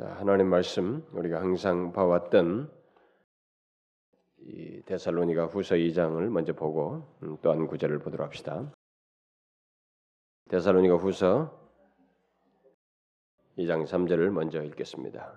[0.00, 2.72] 자, 하나님 말씀 우리가 항상 봐왔던
[4.38, 8.72] 이 데살로니가 후서 2장을 먼저 보고 음, 또한 구절을 보도록 합시다.
[10.48, 11.54] 데살로니가 후서
[13.58, 15.34] 2장 3절을 먼저 읽겠습니다.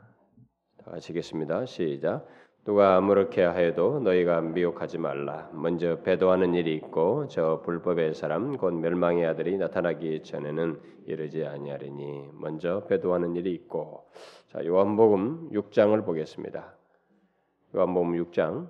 [0.78, 1.66] 다 같이 읽겠습니다.
[1.66, 2.26] 시작.
[2.66, 5.50] 누가 아무렇게 하여도 너희가 미혹하지 말라.
[5.52, 12.86] 먼저 배도하는 일이 있고 저 불법의 사람 곧 멸망의 아들이 나타나기 전에는 이르지 아니하리니 먼저
[12.86, 14.08] 배도하는 일이 있고
[14.48, 16.74] 자 요한복음 6장을 보겠습니다.
[17.76, 18.70] 요한복음 6장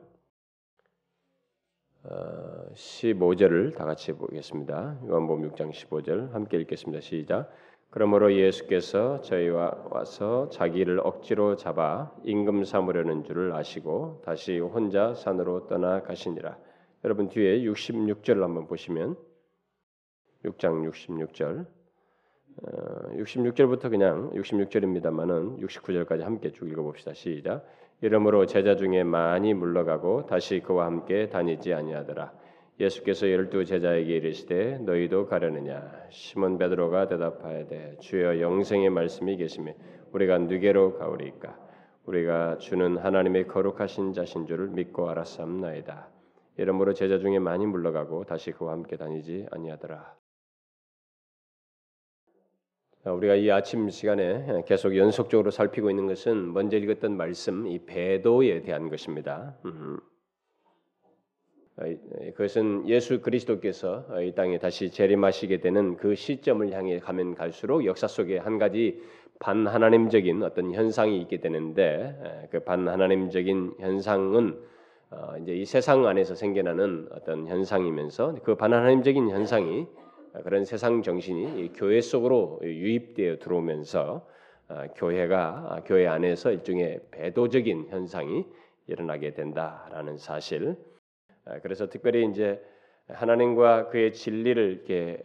[2.05, 5.02] 어, 15절을 다 같이 보겠습니다.
[5.07, 6.99] 요한복음 6장 15절 함께 읽겠습니다.
[6.99, 7.52] 시작.
[7.93, 16.02] 그러므로 예수께서 저희와 와서 자기를 억지로 잡아 임금 삼으려는 줄을 아시고 다시 혼자 산으로 떠나
[16.02, 16.57] 가시니라.
[17.05, 19.16] 여러분 뒤에 66절을 한번 보시면
[20.43, 21.67] 6장 66절
[22.63, 22.71] 어,
[23.16, 27.13] 66절부터 그냥 66절입니다만은 69절까지 함께 쭉 읽어봅시다.
[27.13, 27.63] 시작.
[28.02, 32.33] 이러므로 제자 중에 많이 물러가고 다시 그와 함께 다니지 아니하더라.
[32.79, 39.73] 예수께서 열두 제자에게 이르시되 너희도 가려느냐 시몬 베드로가 대답하여되 주여 영생의 말씀이 계시며
[40.11, 41.57] 우리가 누게로 가오리까
[42.05, 46.09] 우리가 주는 하나님의 거룩하신 자신 줄을 믿고 알았사옵나이다
[46.57, 50.15] 이러므로 제자 중에 많이 물러가고 다시 그와 함께 다니지 아니하더라
[53.05, 58.89] 우리가 이 아침 시간에 계속 연속적으로 살피고 있는 것은 먼저 읽었던 말씀 이 배도에 대한
[58.89, 59.58] 것입니다.
[59.65, 59.99] 음.
[61.77, 61.83] 어,
[62.35, 68.38] 그것은 예수 그리스도께서 이 땅에 다시 재림하시게 되는 그 시점을 향해 가면 갈수록 역사 속에
[68.38, 69.02] 한 가지
[69.39, 74.57] 반하나님적인 어떤 현상이 있게 되는데 그 반하나님적인 현상은
[75.09, 79.85] 어, 이제 이 세상 안에서 생겨나는 어떤 현상이면서 그 반하나님적인 현상이
[80.43, 84.25] 그런 세상 정신이 교회 속으로 유입되어 들어오면서
[84.69, 88.45] 어, 교회가 교회 안에서 일종의 배도적인 현상이
[88.87, 90.75] 일어나게 된다라는 사실.
[91.45, 92.61] 아, 그래서 특별히 이제
[93.08, 95.21] 하나님과 그의 진리를 이렇게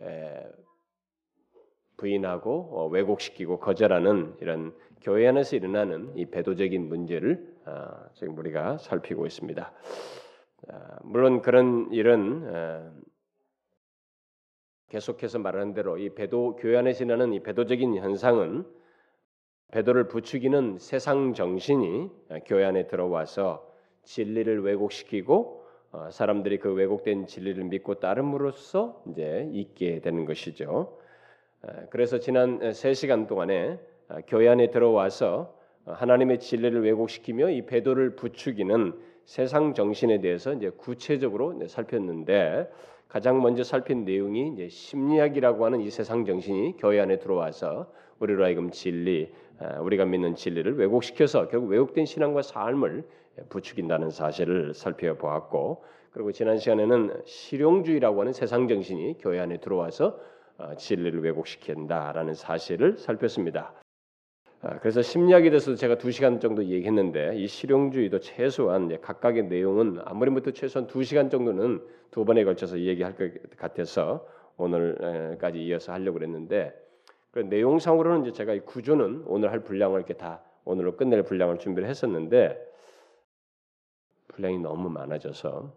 [1.97, 9.27] 부인하고 어, 왜곡시키고 거절하는 이런 교회 안에서 일어나는 이 배도적인 문제를 아, 지금 우리가 살피고
[9.27, 9.73] 있습니다.
[10.69, 13.05] 아, 물론 그런 일은
[14.89, 18.67] 계속해서 말하는 대로 이 배도 교회 안에서 일어나는 이 배도적인 현상은
[19.71, 22.11] 배도를 부추기는 세상 정신이
[22.47, 23.71] 교회 안에 들어와서
[24.05, 25.68] 진리를 왜곡시키고 어,
[26.11, 30.99] 사람들이 그 왜곡된 진리를 믿고 따름으로써 이제 있게 되는 것이죠.
[31.91, 33.79] 그래서 지난 세 시간 동안에
[34.09, 35.55] 어, 교회 안에 들어와서
[35.85, 38.95] 어, 하나님의 진리를 왜곡시키며 이 배도를 부추기는
[39.25, 42.71] 세상 정신에 대해서 이제 구체적으로 살폈는데
[43.09, 48.71] 가장 먼저 살핀 내용이 이제 심리학이라고 하는 이 세상 정신이 교회 안에 들어와서 우리로 하여금
[48.71, 49.31] 진리,
[49.81, 53.05] 우리가 믿는 진리를 왜곡시켜서 결국 왜곡된 신앙과 삶을
[53.49, 60.19] 부추긴다는 사실을 살펴보았고 그리고 지난 시간에는 실용주의라고 하는 세상 정신이 교회 안에 들어와서
[60.59, 63.75] 어, 진리를 왜곡시킨다라는 사실을 살폈습니다.
[64.61, 70.31] 아, 그래서 심리학에 대해서도 제가 두 시간 정도 얘기했는데 이 실용주의도 최소한 각각의 내용은 아무리
[70.31, 74.27] 못해 최소한 두 시간 정도는 두 번에 걸쳐서 얘기할 것 같아서
[74.57, 76.75] 오늘까지 이어서 하려고 그랬는데
[77.31, 81.89] 그 내용상으로는 이제 제가 이 구조는 오늘 할 분량을 이렇게 다 오늘로 끝낼 분량을 준비를
[81.89, 82.68] 했었는데
[84.39, 85.73] 분량이 너무 많아져서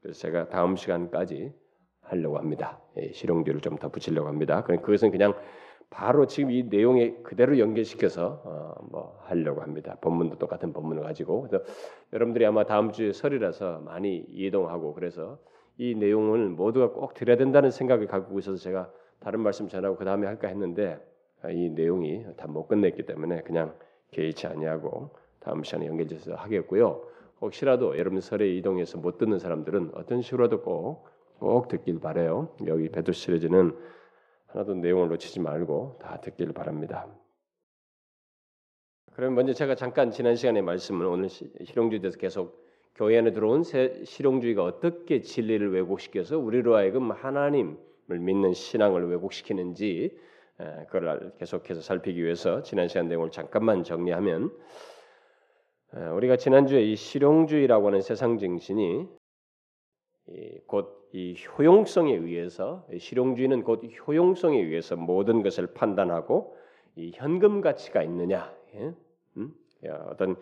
[0.00, 1.52] 그래서 제가 다음 시간까지
[2.00, 2.80] 하려고 합니다.
[2.96, 4.62] 예, 실용주의를 좀 더 붙이려고 합니다.
[4.64, 5.34] 그것은 그냥
[5.90, 9.96] 바로 지금 이 내용에 그대로 연결시켜서 어, 뭐 하려고 합니다.
[10.00, 11.64] 본문도 똑같은 본문을 가지고 그래서
[12.12, 15.38] 여러분들이 아마 다음 주에 설이라서 많이 이동하고 그래서
[15.76, 18.90] 이 내용을 모두가 꼭 들어야 된다는 생각을 갖고 있어서 제가
[19.20, 20.98] 다른 말씀 전하고 그 다음에 할까 했는데
[21.42, 23.74] 아, 이 내용이 다 못 끝냈기 때문에 그냥
[24.12, 27.13] 개의치 아니하고 다음 시간에 연결해서 하겠고요.
[27.40, 31.08] 혹시라도 여러분 설에 이동해서 못 듣는 사람들은 어떤 식으로도 꼭,
[31.38, 32.54] 꼭 듣길 바래요.
[32.66, 33.76] 여기 베드 시리즈는
[34.46, 37.06] 하나도 내용을 놓치지 말고 다 듣길 바랍니다.
[39.12, 42.64] 그럼 먼저 제가 잠깐 지난 시간에 말씀을 오늘 실용주의에 대해서 계속
[42.94, 47.76] 교회 안에 들어온 실용주의가 어떻게 진리를 왜곡시켜서 우리로 하여금 하나님을
[48.08, 50.16] 믿는 신앙을 왜곡시키는지
[50.86, 54.52] 그걸 계속해서 살피기 위해서 지난 시간 내용을 잠깐만 정리하면
[56.14, 59.08] 우리가 지난주에 이 실용주의라고 하는 세상 정신이
[60.66, 66.56] 곧 이 효용성에 의해서 실용주의는 곧 효용성에 의해서 모든 것을 판단하고
[66.96, 68.92] 이 현금 가치가 있느냐, 예?
[69.36, 69.54] 음?
[70.08, 70.34] 어떤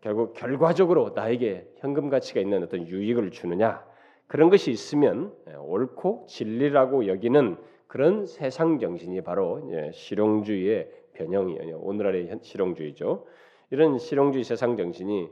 [0.00, 3.86] 결국 결과적으로 나에게 현금 가치가 있는 어떤 유익을 주느냐
[4.28, 9.60] 그런 것이 있으면 옳고 진리라고 여기는 그런 세상 정신이 바로
[9.92, 11.80] 실용주의의 변형이에요.
[11.80, 13.26] 오늘날의 실용주의죠.
[13.70, 15.28] 이런 실용주의 세상 정신이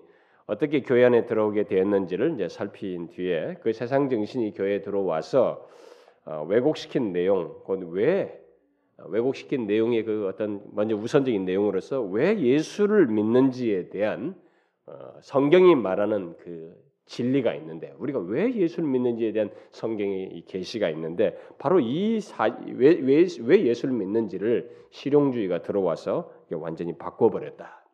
[0.46, 5.68] 어떻게 교회 안에 들어오게 되었는지를 이제 살핀 뒤에 그 세상 정신이 교회에 들어와서
[6.24, 8.42] 어, 왜곡시킨 내용, 그건 왜
[8.98, 14.34] 왜곡시킨 내용의 그 어떤 먼저 우선적인 내용으로서 왜 예수를 믿는지에 대한
[14.86, 16.74] 어, 성경이 말하는 그
[17.06, 24.70] 진리가 있는데 우리가 왜 예수를 믿는지에 대한 성경의 계시가 있는데 바로 이왜왜 왜 예수를 믿는지를
[24.90, 27.85] 실용주의가 들어와서 완전히 바꿔버렸다.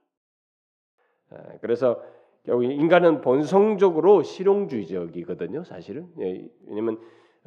[1.32, 2.02] 아, 그래서
[2.46, 6.08] 인간은 본성적으로 실용주의적이거든요, 사실은.
[6.20, 6.98] 예, 왜냐하면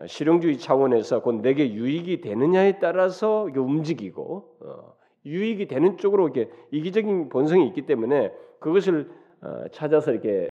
[0.07, 4.95] 실용주의 차원에서 곧 내게 유익이 되느냐에 따라서 움직이고 어,
[5.25, 9.09] 유익이 되는 쪽으로 이렇게 이기적인 본성이 있기 때문에 그것을
[9.41, 10.49] 어, 찾아서 이렇게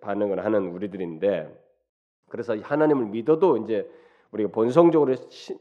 [0.00, 1.48] 반응을 하는 우리들인데
[2.28, 3.90] 그래서 하나님을 믿어도 이제
[4.32, 5.14] 우리가 본성적으로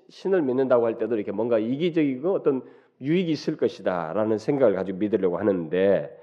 [0.09, 2.61] 신을 믿는다고 할 때도 이렇게 뭔가 이기적이고 어떤
[3.01, 6.18] 유익이 있을 것이다라는 생각을 가지고 믿으려고 하는데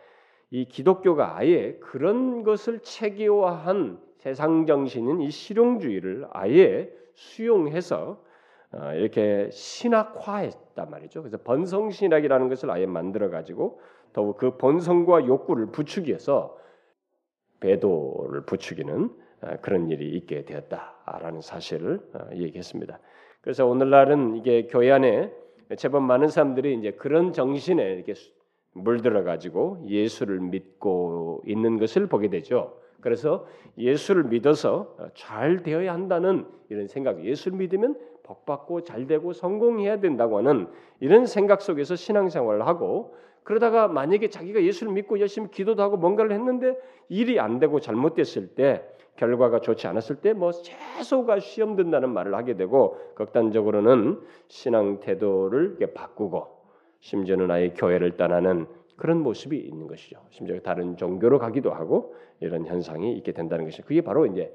[0.51, 8.25] 이 기독교가 아예 그런 것을 체계화한 세상 정신인 이 실용주의를 아예 수용해서
[8.73, 11.23] 어, 이렇게 신학화했단 말이죠.
[11.23, 13.81] 그래서 번성 신학이라는 것을 아예 만들어 가지고
[14.13, 16.57] 더욱 그 본성과 욕구를 부추기해서
[17.61, 19.11] 배도를 부추기는
[19.43, 22.99] 어, 그런 일이 있게 되었다라는 사실을 어, 얘기했습니다.
[23.41, 25.33] 그래서 오늘날은 이게 교회 안에
[25.77, 28.15] 제법 많은 사람들이 이제 그런 정신에 이렇게
[28.77, 32.79] 물들어 가지고 예수를 믿고 있는 것을 보게 되죠.
[33.01, 33.47] 그래서
[33.79, 40.39] 예수를 믿어서 잘 되어야 한다는 이런 생각, 예수를 믿으면 복 받고 잘 되고 성공해야 된다고
[40.39, 40.67] 하는
[41.01, 43.15] 이런 생각 속에서 신앙생활을 하고
[43.45, 46.77] 그러다가 만약에 자기가 예수를 믿고 열심히 기도도 하고 뭔가를 했는데
[47.09, 48.83] 일이 안 되고 잘못됐을 때
[49.15, 56.56] 결과가 좋지 않았을 때뭐 채소가 시험 든다는 말을 하게 되고 극단적으로는 신앙 태도를 바꾸고
[57.01, 58.67] 심지어는 아예 교회를 떠나는
[58.97, 60.19] 그런 모습이 있는 것이죠.
[60.31, 64.53] 심지어 다른 종교로 가기도 하고 이런 현상이 있게 된다는 것이 그게 바로 이제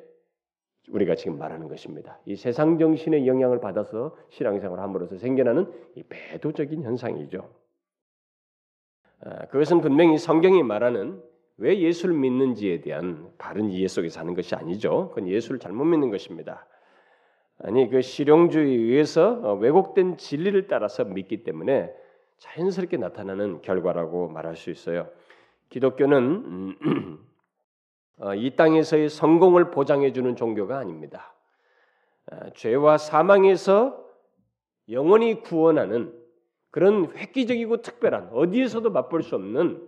[0.90, 2.20] 우리가 지금 말하는 것입니다.
[2.26, 7.50] 이 세상 정신의 영향을 받아서 신앙생활을 함으로써 생겨나는 이 배도적인 현상이죠.
[9.24, 11.22] 아, 그것은 분명히 성경이 말하는
[11.58, 15.10] 왜 예수를 믿는지에 대한 바른 이해 속에 사는 것이 아니죠.
[15.10, 16.66] 그건 예수를 잘못 믿는 것입니다.
[17.60, 21.94] 아니 그 실용주의에 의해서 어, 왜곡된 진리를 따라서 믿기 때문에
[22.42, 25.08] 자연스럽게 나타나는 결과라고 말할 수 있어요.
[25.70, 27.20] 기독교는 음,
[28.18, 31.36] 어, 이 땅에서의 성공을 보장해 주는 종교가 아닙니다.
[32.32, 34.04] 아, 죄와 사망에서
[34.90, 36.14] 영원히 구원하는
[36.72, 39.88] 그런 획기적이고 특별한 어디에서도 맛볼 수 없는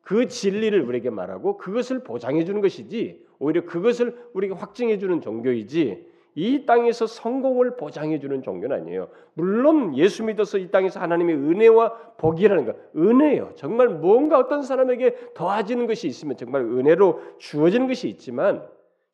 [0.00, 6.06] 그 진리를 우리에게 말하고 그것을 보장해 주는 것이지 오히려 그것을 우리가 확증해 주는 종교이지
[6.38, 9.08] 이 땅에서 성공을 보장해 주는 종교는 아니에요.
[9.34, 13.54] 물론 예수 믿어서 이 땅에서 하나님의 은혜와 복이라는 것, 은혜요.
[13.56, 18.64] 정말 뭔가 어떤 사람에게 더해지는 것이 있으면 정말 은혜로 주어지는 것이 있지만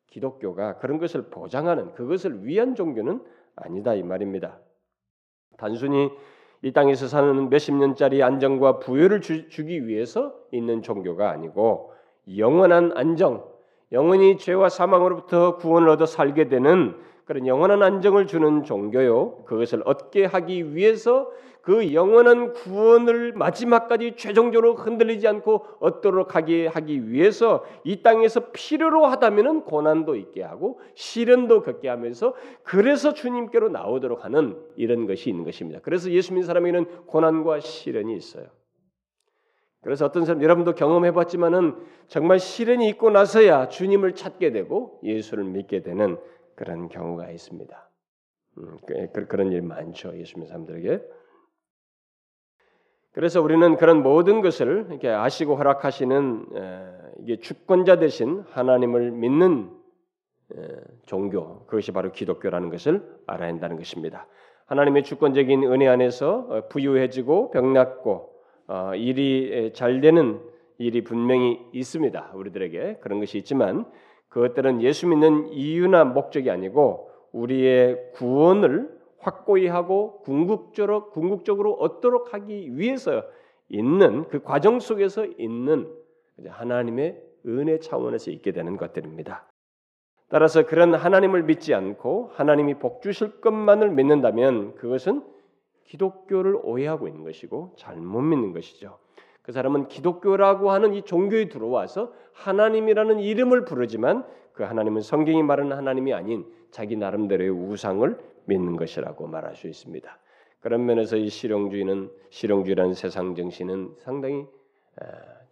[0.05, 3.23] 기독교가 그런 것을 보장하는 그것을 위한 종교는
[3.55, 4.59] 아니다 이 말입니다.
[5.57, 6.11] 단순히
[6.61, 11.91] 이 땅에서 사는 몇십 년짜리 안정과 부여를 주, 기 위해서 있는 종교가 아니고
[12.37, 13.49] 영원한 안정,
[13.91, 16.95] 영원히 죄와 사망으로부터 구원을 얻어 살게 되는
[17.25, 19.43] 그런 영원한 안정을 주는 종교요.
[19.45, 21.31] 그것을 얻게 하기 위해서
[21.65, 29.61] 그 영원한 구원을 마지막까지 최종적으로 흔들리지 않고 얻도록 하게 하기 위해서 이 땅에서 필요로 하다면은
[29.61, 35.79] 고난도 있게 하고 시련도 겪게 하면서 그래서 주님께로 나오도록 하는 이런 것이 있는 것입니다.
[35.81, 38.45] 그래서 예수 믿는 사람에게는 고난과 시련이 있어요.
[39.81, 41.75] 그래서 어떤 사람 여러분도 경험해 봤지만은
[42.07, 46.17] 정말 시련이 있고 나서야 주님을 찾게 되고 예수를 믿게 되는
[46.55, 47.89] 그런 경우가 있습니다.
[48.57, 51.01] 음, 그, 그런 일 많죠 예수 믿는 사람들에게.
[53.11, 56.47] 그래서 우리는 그런 모든 것을 이렇게 아시고 허락하시는
[57.19, 59.71] 이게 주권자 대신 하나님을 믿는
[61.05, 64.27] 종교 그것이 바로 기독교라는 것을 알아야 한다는 것입니다.
[64.65, 68.33] 하나님의 주권적인 은혜 안에서 어, 부유해지고 병났고
[68.67, 70.41] 어, 일이 잘 되는
[70.77, 72.31] 일이 분명히 있습니다.
[72.33, 73.85] 우리들에게 그런 것이 있지만
[74.29, 83.23] 그것들은 예수 믿는 이유나 목적이 아니고 우리의 구원을 확고히 하고 궁극적으로 궁극적으로 얻도록 하기 위해서
[83.69, 85.91] 있는 그 과정 속에서 있는
[86.47, 89.47] 하나님의 은혜 차원에서 있게 되는 것들입니다.
[90.29, 95.23] 따라서 그런 하나님을 믿지 않고 하나님이 복 주실 것만을 믿는다면 그것은
[95.85, 98.97] 기독교를 오해하고 있는 것이고 잘못 믿는 것이죠.
[99.45, 106.13] 그 사람은 기독교라고 하는 이 종교에 들어와서 하나님이라는 이름을 부르지만 그 하나님은 성경이 말하는 하나님이
[106.13, 110.19] 아닌 자기 나름대로의 우상을 믿는 것이라고 말할 수 있습니다.
[110.61, 114.47] 그런 면에서 이 실용주의는 실용주의라는 세상 정신은 상당히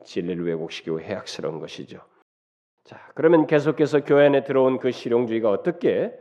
[0.04, 2.00] 진리를 왜곡시키고 해악스러운 것이죠.
[2.84, 6.12] 자, 그러면 계속해서 교회 안에 들어온 그 실용주의가 어떻게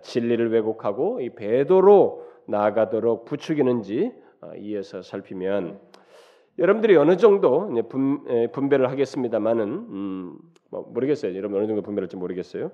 [0.00, 5.78] 진리를 왜곡하고 이 배도로 나아가도록 부추기는지 어, 이어서 살피면
[6.58, 10.38] 여러분들이 어느 정도 분, 분배를 하겠습니다만은 음,
[10.70, 11.36] 뭐 모르겠어요.
[11.36, 12.70] 여러분 어느 정도 분배할지 모르겠어요.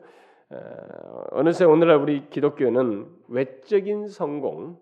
[1.31, 4.79] 어느새 오늘날 우리 기독교는 외적인 성공,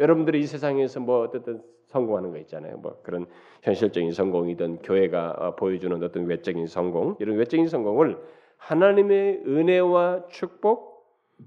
[0.00, 2.76] 여러분들이 이 세상에서 뭐 어쨌든 성공하는 거 있잖아요.
[2.78, 3.26] 뭐 그런
[3.62, 8.18] 현실적인 성공이든 교회가 어, 보여주는 어떤 외적인 성공, 이런 외적인 성공을
[8.58, 11.06] 하나님의 은혜와 축복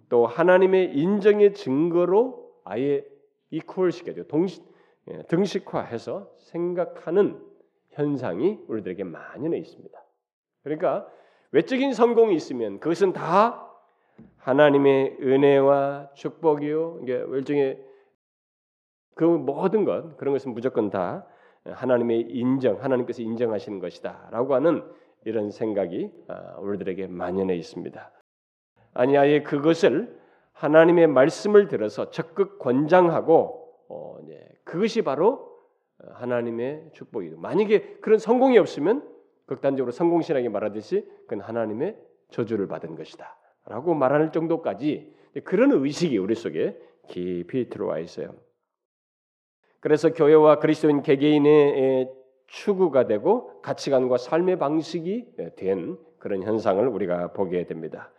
[0.09, 3.05] 또 하나님의 인정의 증거로 아예
[3.51, 4.70] 이퀄 시켜줘 동시 예,
[5.27, 7.41] 등식화해서 생각하는
[7.89, 9.99] 현상이 우리들에게 만연해 있습니다.
[10.63, 11.07] 그러니까
[11.51, 13.67] 외적인 성공이 있으면 그것은 다
[14.37, 16.99] 하나님의 은혜와 축복이요.
[17.03, 17.83] 이게 일종의
[19.15, 21.27] 그 모든 것 그런 것은 무조건 다
[21.65, 24.83] 하나님의 인정, 하나님께서 인정하시는 것이다라고 하는
[25.25, 28.11] 이런 생각이 아, 우리들에게 만연해 있습니다.
[28.93, 30.19] 아니 아예 그것을
[30.53, 33.60] 하나님의 말씀을 들어서 적극 권장하고
[33.91, 35.51] 어, 네, 그것이 바로
[36.13, 37.37] 하나님의 축복이다.
[37.37, 39.07] 만약에 그런 성공이 없으면
[39.45, 41.97] 극단적으로 성공신앙이 말하듯이 그건 하나님의
[42.29, 46.79] 저주를 받은 것이다라고 말할 정도까지 그런 의식이 우리 속에
[47.09, 48.33] 깊이 들어와 있어요.
[49.81, 52.09] 그래서 교회와 그리스도인 개개인의
[52.47, 58.11] 추구가 되고 가치관과 삶의 방식이 된 그런 현상을 우리가 보게 됩니다.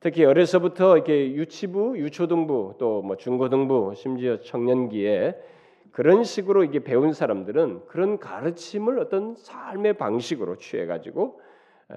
[0.00, 5.36] 특히 어려서부터 이렇게 유치부, 유초등부, 또 뭐 중고등부, 심지어 청년기에
[5.90, 11.40] 그런 식으로 이게 배운 사람들은 그런 가르침을 어떤 삶의 방식으로 취해 가지고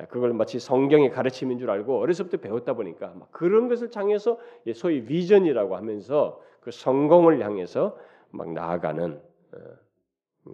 [0.09, 4.39] 그걸 마치 성경의 가르침인 줄 알고 어려서부터 배웠다 보니까 그런 것을 향해서
[4.73, 7.97] 소위 비전이라고 하면서 그 성공을 향해서
[8.31, 9.21] 막 나아가는
[9.53, 9.57] 어,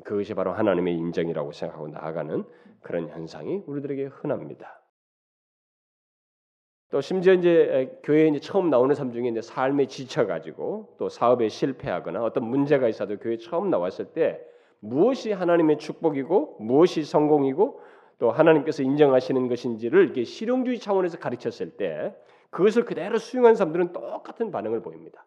[0.03, 2.43] 그것이 바로 하나님의 인정이라고 생각하고 나아가는
[2.81, 4.81] 그런 현상이 우리들에게 흔합니다.
[6.89, 12.23] 또 심지어 이제 교회에 이제 처음 나오는 사람 중에 이제 삶에 지쳐가지고 또 사업에 실패하거나
[12.23, 14.39] 어떤 문제가 있어도 교회 처음 나왔을 때
[14.79, 17.81] 무엇이 하나님의 축복이고 무엇이 성공이고
[18.19, 22.15] 또 하나님께서 인정하시는 것인지를 이렇게 실용주의 차원에서 가르쳤을 때
[22.51, 25.25] 그것을 그대로 수용한 사람들은 똑같은 반응을 보입니다.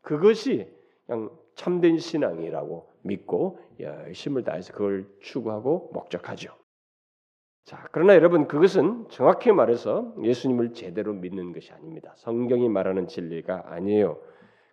[0.00, 0.66] 그것이
[1.06, 6.61] 그냥 참된 신앙이라고 믿고 열심을 다해서 그걸 추구하고 목적하죠.
[7.64, 12.12] 자, 그러나 여러분 그것은 정확히 말해서 예수님을 제대로 믿는 것이 아닙니다.
[12.16, 14.20] 성경이 말하는 진리가 아니에요.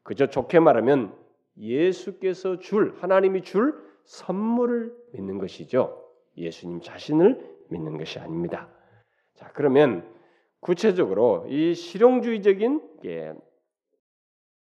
[0.04, 1.14] 그저 좋게 말하면
[1.58, 6.04] 예수께서 줄 하나님이 줄 선물을 믿는 것이죠.
[6.36, 8.70] 예수님 자신을 믿는 것이 아닙니다.
[9.36, 10.04] 자, 그러면
[10.62, 12.82] 구체적으로 이 실용주의적인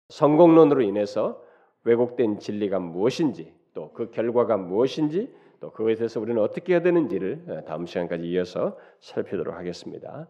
[0.08, 1.42] 성공론으로 인해서
[1.84, 7.64] 왜곡된 진리가 무엇인지 또 그 결과가 무엇인지 또 그것에 대해서 우리는 어떻게 해야 되는지를 어,
[7.64, 10.28] 다음 시간까지 이어서 살펴보도록 하겠습니다.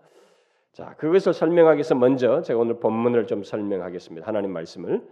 [0.70, 4.24] 자, 그것을 설명하기 위해서 먼저 제가 오늘 본문을 좀 설명하겠습니다.
[4.24, 5.02] 하나님 말씀을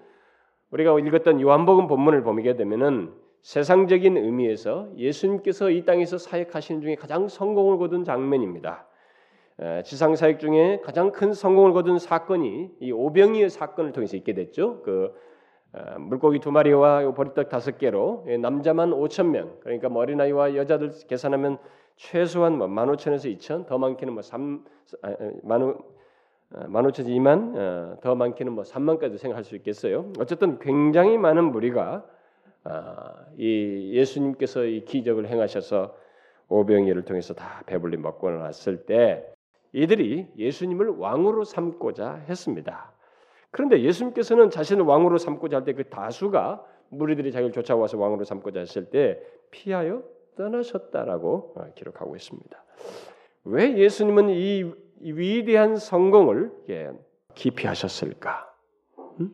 [0.70, 3.12] 우리가 읽었던 요한복음 본문을 보게 되면은
[3.42, 8.86] 세상적인 의미에서 예수님께서 이 땅에서 사역하시는 중에 가장 성공을 거둔 장면입니다.
[9.84, 14.82] 지상 사역 중에 가장 큰 성공을 거둔 사건이 이 오병이의 사건을 통해서 있게 됐죠.
[14.82, 15.31] 그 어,
[15.98, 21.58] 물고기 두 마리와 보리떡 다섯 개로 예, 남자만 5천 명 그러니까 뭐 어린아이와 여자들 계산하면
[21.96, 24.64] 최소한 뭐 1 5 0에서 2천 더 많게는 뭐 3,
[25.42, 25.78] 만,
[26.68, 30.12] 만 5천 2만 더 많게는 뭐 3만까지 생각할 수 있겠어요.
[30.18, 32.04] 어쨌든 굉장히 많은 무리가
[32.64, 35.96] 아, 이 예수님께서 이 기적을 행하셔서
[36.48, 39.26] 오병이를 통해서 다 배불리 먹고 나왔을 때
[39.72, 42.92] 이들이 예수님을 왕으로 삼고자 했습니다.
[43.52, 48.86] 그런데 예수님께서는 자신을 왕으로 삼고자 할 때 그 다수가 무리들이 자기를 쫓아와서 왕으로 삼고자 했을
[48.90, 50.02] 때 피하여
[50.36, 52.64] 떠나셨다라고 어, 기록하고 있습니다.
[53.44, 56.52] 왜 예수님은 이 위대한 성공을
[57.34, 58.54] 기피하셨을까?
[59.20, 59.30] 음?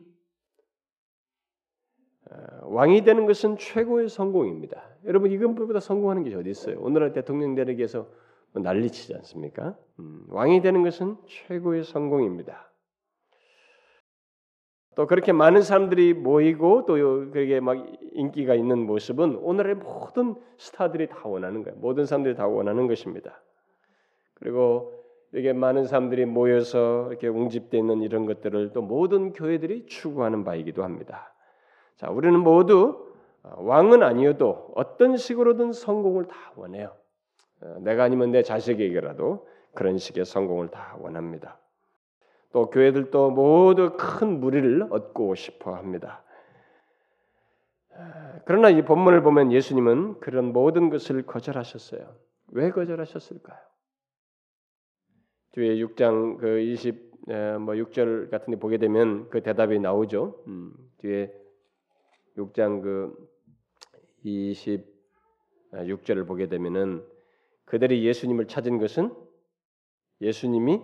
[2.31, 4.83] 어, 왕이 되는 것은 최고의 성공입니다.
[5.05, 6.79] 여러분 이것보다 성공하는 게 어디 있어요?
[6.81, 8.07] 오늘날 대통령 되기 위해서
[8.53, 9.77] 난리치지 않습니까?
[9.99, 12.68] 음, 왕이 되는 것은 최고의 성공입니다.
[14.99, 16.95] 또 그렇게 많은 사람들이 모이고 또
[17.31, 21.79] 그게 막 인기가 있는 모습은 오늘의 모든 스타들이 다 원하는 거예요.
[21.79, 23.41] 모든 사람들이 다 원하는 것입니다.
[24.33, 24.91] 그리고
[25.33, 31.33] 이게 많은 사람들이 모여서 이렇게 웅집돼 있는 이런 것들을 또 모든 교회들이 추구하는 바이기도 합니다.
[31.95, 33.13] 자, 우리는 모두
[33.43, 36.93] 왕은 아니어도 어떤 식으로든 성공을 다 원해요.
[37.61, 41.57] 어, 내가 아니면 내 자식에게라도 그런 식의 성공을 다 원합니다.
[42.51, 46.23] 또 교회들도 모두 큰 무리를 얻고 싶어 합니다.
[48.45, 52.15] 그러나 이 본문을 보면 예수님은 그런 모든 것을 거절하셨어요.
[52.47, 53.59] 왜 거절하셨을까요?
[55.51, 57.11] 뒤에 6장 그 20,
[57.59, 60.43] 뭐 6절 같은 데 보게 되면 그 대답이 나오죠.
[60.47, 61.31] 음, 뒤에
[62.37, 63.13] 6장 그
[64.25, 67.05] 26절을 보게 되면은
[67.65, 69.13] 그들이 예수님을 찾은 것은
[70.21, 70.81] 예수님이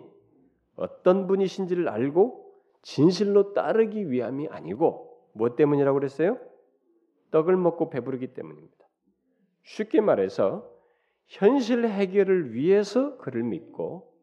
[0.75, 2.43] 어떤 분이신지를 알고
[2.81, 6.39] 진실로 따르기 위함이 아니고 뭐 때문이라고 그랬어요?
[7.31, 8.75] 떡을 먹고 배부르기 때문입니다.
[9.63, 10.69] 쉽게 말해서
[11.27, 14.13] 현실 해결을 위해서 그를 믿고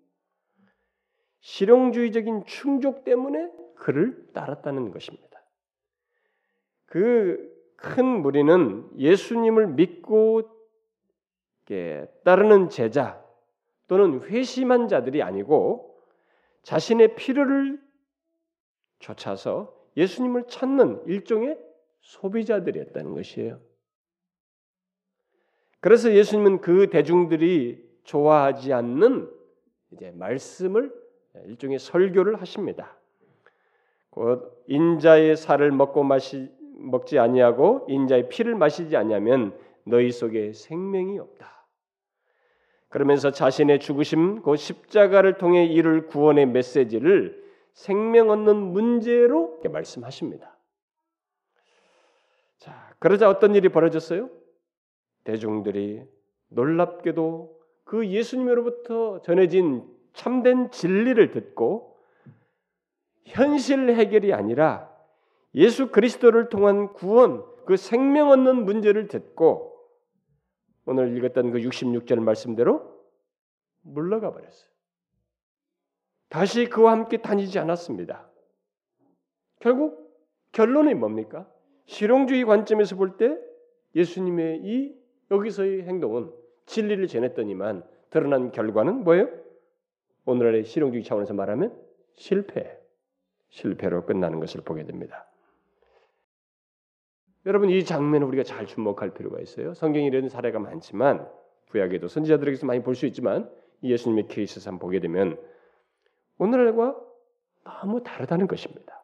[1.40, 5.42] 실용주의적인 충족 때문에 그를 따랐다는 것입니다.
[6.86, 10.42] 그 큰 무리는 예수님을 믿고
[12.24, 13.22] 따르는 제자
[13.88, 15.91] 또는 회심한 자들이 아니고
[16.62, 17.80] 자신의 필요를
[18.98, 21.58] 쫓아서 예수님을 찾는 일종의
[22.00, 23.60] 소비자들이었다는 것이에요.
[25.80, 29.30] 그래서 예수님은 그 대중들이 좋아하지 않는
[29.90, 30.92] 이제 말씀을
[31.46, 32.96] 일종의 설교를 하십니다.
[34.10, 41.61] 곧 인자의 살을 먹고 마시 먹지 아니하고 인자의 피를 마시지 아니하면 너희 속에 생명이 없다.
[42.92, 50.54] 그러면서 자신의 죽으심 곧 십자가를 통해 이룰 구원의 메시지를 생명 얻는 문제로 말씀하십니다.
[52.58, 54.28] 자, 그러자 어떤 일이 벌어졌어요?
[55.24, 56.02] 대중들이
[56.48, 61.96] 놀랍게도 그 예수님으로부터 전해진 참된 진리를 듣고
[63.24, 64.92] 현실 해결이 아니라
[65.54, 69.71] 예수 그리스도를 통한 구원, 그 생명 얻는 문제를 듣고
[70.84, 73.00] 오늘 읽었던 그 66절 말씀대로
[73.82, 74.70] 물러가 버렸어요.
[76.28, 78.28] 다시 그와 함께 다니지 않았습니다.
[79.60, 80.02] 결국
[80.52, 81.50] 결론이 뭡니까?
[81.86, 83.36] 실용주의 관점에서 볼 때
[83.94, 84.96] 예수님의 이
[85.30, 86.32] 여기서의 행동은
[86.66, 89.28] 진리를 전했더니만 드러난 결과는 뭐예요?
[90.24, 91.78] 오늘날의 실용주의 차원에서 말하면
[92.14, 92.78] 실패,
[93.50, 95.26] 실패로 끝나는 것을 보게 됩니다.
[97.46, 99.74] 여러분 이 장면을 우리가 잘 주목할 필요가 있어요.
[99.74, 101.28] 성경에 이런 사례가 많지만
[101.70, 103.50] 구약에도 선지자들에게서 많이 볼 수 있지만
[103.82, 105.38] 예수님의 케이스에서 보게 되면
[106.38, 106.96] 오늘날과
[107.64, 109.02] 너무 다르다는 것입니다.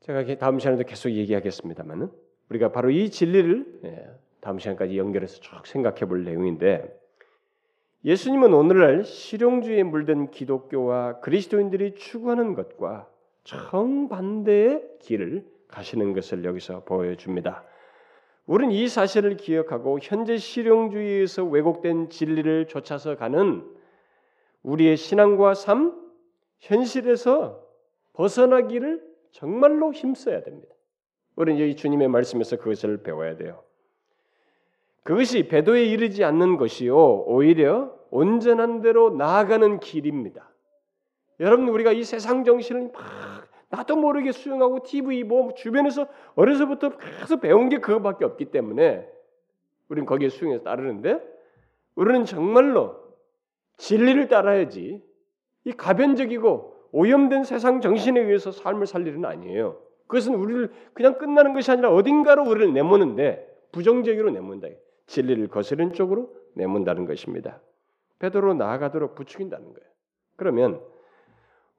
[0.00, 2.10] 제가 다음 시간에도 계속 얘기하겠습니다만은
[2.48, 6.98] 우리가 바로 이 진리를 예, 다음 시간까지 연결해서 쭉 생각해 볼 내용인데
[8.04, 13.08] 예수님은 오늘날 실용주의에 물든 기독교와 그리스도인들이 추구하는 것과
[13.44, 17.64] 정반대의 길을 가시는 것을 여기서 보여줍니다.
[18.46, 23.64] 우리는 이 사실을 기억하고 현재 실용주의에서 왜곡된 진리를 쫓아서 가는
[24.62, 25.94] 우리의 신앙과 삶,
[26.58, 27.64] 현실에서
[28.12, 29.02] 벗어나기를
[29.32, 30.74] 정말로 힘써야 됩니다.
[31.36, 33.62] 우리는 여기 주님의 말씀에서 그것을 배워야 돼요.
[35.02, 40.50] 그것이 배도에 이르지 않는 것이요 오히려 온전한 대로 나아가는 길입니다.
[41.38, 43.39] 여러분 우리가 이 세상 정신을 막
[43.70, 49.08] 나도 모르게 수용하고 TV 뭐 주변에서 어려서부터 계속 배운 게 그거밖에 없기 때문에
[49.88, 51.20] 우리는 거기에 수용해서 따르는데
[51.94, 52.96] 우리는 정말로
[53.78, 55.02] 진리를 따라야지
[55.64, 59.80] 이 가변적이고 오염된 세상 정신에 의해서 삶을 살 일은 아니에요.
[60.08, 64.68] 그것은 우리를 그냥 끝나는 것이 아니라 어딘가로 우리를 내모는데 부정적으로 내몬다.
[65.06, 67.60] 진리를 거스른 쪽으로 내몬다는 것입니다.
[68.18, 69.90] 베드로 나아가도록 부추긴다는 거예요.
[70.36, 70.80] 그러면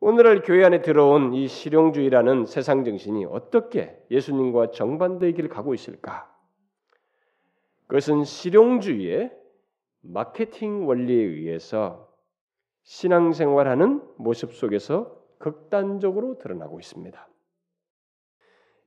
[0.03, 6.27] 오늘날 교회 안에 들어온 이 실용주의라는 세상 정신이 어떻게 예수님과 정반대의 길을 가고 있을까?
[7.85, 9.31] 그것은 실용주의의
[10.01, 12.11] 마케팅 원리에 의해서
[12.81, 17.27] 신앙생활하는 모습 속에서 극단적으로 드러나고 있습니다.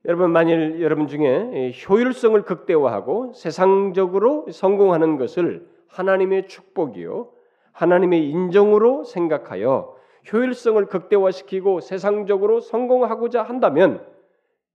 [0.03, 7.31] 여러분 만일 여러분 중에 효율성을 극대화하고 세상적으로 성공하는 것을 하나님의 축복이요
[7.71, 9.94] 하나님의 인정으로 생각하여
[10.31, 14.05] 효율성을 극대화시키고 세상적으로 성공하고자 한다면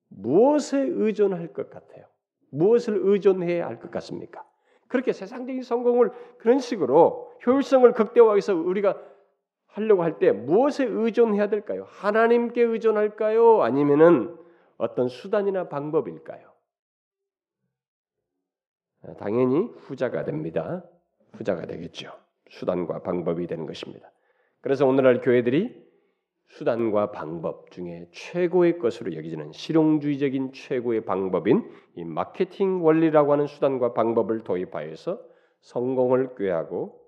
[0.08, 2.06] 무엇에 의존할 것 같아요?
[2.50, 4.44] 무엇을 의존해야 할 것 같습니까?
[4.88, 9.00] 그렇게 세상적인 성공을 그런 식으로 효율성을 극대화해서 우리가
[9.68, 11.86] 하려고 할 때 무엇에 의존해야 될까요?
[11.88, 13.62] 하나님께 의존할까요?
[13.62, 14.36] 아니면은
[14.78, 16.50] 어떤 수단이나 방법일까요?
[19.18, 20.84] 당연히 후자가 됩니다.
[21.34, 22.12] 후자가 되겠죠.
[22.50, 24.10] 수단과 방법이 되는 것입니다.
[24.60, 25.74] 그래서 오늘날 교회들이
[26.48, 34.40] 수단과 방법 중에 최고의 것으로 여기지는 실용주의적인 최고의 방법인 이 마케팅 원리라고 하는 수단과 방법을
[34.40, 35.20] 도입하여서
[35.60, 36.98] 성공을 꾀하고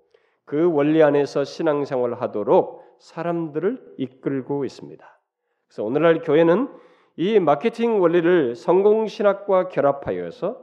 [0.45, 5.19] 그 원리 안에서 신앙생활을 하도록 사람들을 이끌고 있습니다.
[5.67, 6.69] 그래서 오늘날 교회는
[7.15, 10.61] 이 마케팅 원리를 성공 신학과 결합하여서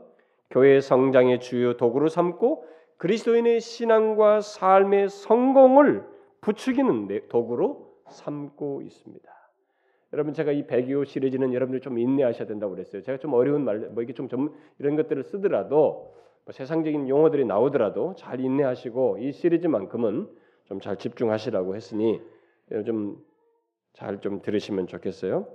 [0.50, 2.64] 교회 성장의 주요 도구로 삼고
[2.96, 6.05] 그리스도인의 신앙과 삶의 성공을
[6.40, 9.31] 부추기는 도구로 삼고 있습니다.
[10.12, 13.03] 여러분 제가 이 배기호 시리즈는 여러분들 좀 인내하셔야 된다고 그랬어요.
[13.03, 18.14] 제가 좀 어려운 말, 뭐 이게 좀 전, 이런 것들을 쓰더라도 뭐 세상적인 용어들이 나오더라도
[18.16, 20.29] 잘 인내하시고 이 시리즈만큼은
[20.64, 22.20] 좀 잘 집중하시라고 했으니
[22.87, 23.22] 좀
[23.92, 25.46] 잘 좀 들으시면 좋겠어요.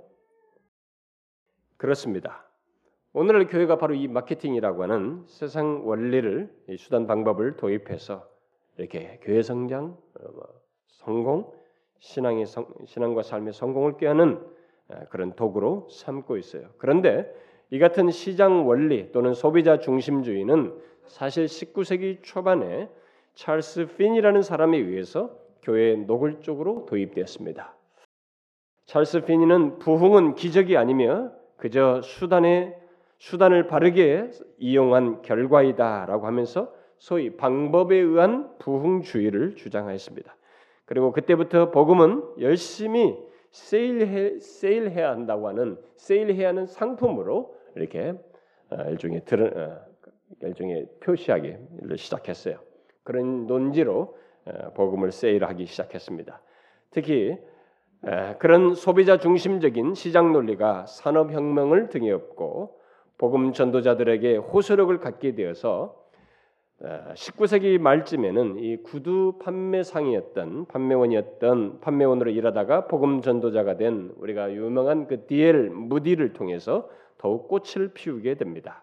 [1.76, 2.48] 그렇습니다.
[3.12, 8.28] 오늘날 교회가 바로 이 마케팅이라고 하는 세상 원리를 수단 방법을 도입해서
[8.76, 10.60] 이렇게 교회 성장, 어, 뭐
[10.96, 11.50] 성공,
[12.00, 14.40] 신앙의 성, 신앙과 삶의 성공을 꾀하는
[15.10, 16.68] 그런 도구로 삼고 있어요.
[16.78, 17.32] 그런데
[17.70, 20.74] 이 같은 시장 원리 또는 소비자 중심주의는
[21.06, 22.88] 사실 19세기 초반에
[23.34, 27.74] 찰스 핀이라는 사람에 의해서 교회에 노골적으로 도입되었습니다.
[28.86, 32.76] 찰스 핀이는 부흥은 기적이 아니며 그저 수단의
[33.18, 40.36] 수단을 바르게 이용한 결과이다라고 하면서 소위 방법에 의한 부흥주의를 주장하였습니다.
[40.86, 43.18] 그리고 그때부터 복음은 열심히
[43.50, 48.14] 세일해, 세일해야 한다고 하는 세일해야 하는 상품으로 이렇게
[48.70, 49.80] 어, 일종의 드러, 어,
[50.42, 51.56] 일종의 표시하기
[51.96, 52.58] 시작했어요.
[53.02, 56.40] 그런 논지로 어, 복음을 세일하기 시작했습니다.
[56.90, 57.36] 특히
[58.38, 62.78] 그런 소비자 중심적인 시장 논리가 산업혁명을 등에 업고
[63.18, 66.05] 복음 전도자들에게 호소력을 갖게 되어서
[66.82, 75.70] 19세기 말쯤에는 이 구두 판매상이었던 판매원이었던 판매원으로 일하다가 복음 전도자가 된 우리가 유명한 그 디엘
[75.70, 78.82] 무디를 통해서 더욱 꽃을 피우게 됩니다.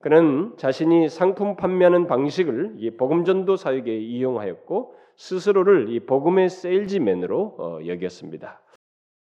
[0.00, 7.78] 그는 자신이 상품 판매하는 방식을 이 복음 전도 사역에 이용하였고 스스로를 이 복음의 세일즈맨으로 어,
[7.86, 8.60] 여겼습니다.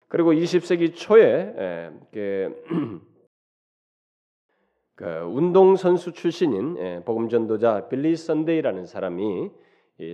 [0.08, 2.50] 그리고 20세기 초에 에,
[5.00, 9.50] 그, 그 운동 선수 출신인 예, 복음 전도자 빌리 선데이라는 사람이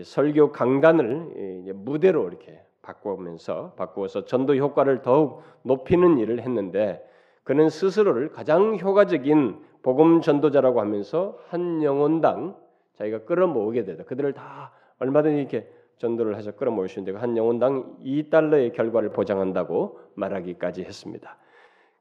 [0.04, 7.04] 설교 강단을 무대로 이렇게 바꾸면서 바꾸어서 전도 효과를 더욱 높이는 일을 했는데
[7.44, 12.56] 그는 스스로를 가장 효과적인 복음 전도자라고 하면서 한 영혼당
[12.98, 14.04] 자기가 끌어모으게 되다.
[14.04, 20.84] 그들을 다 얼마든지 이렇게 전도를 해서 끌어모을 수 있는데 한 영혼당 2달러의 결과를 보장한다고 말하기까지
[20.84, 21.38] 했습니다.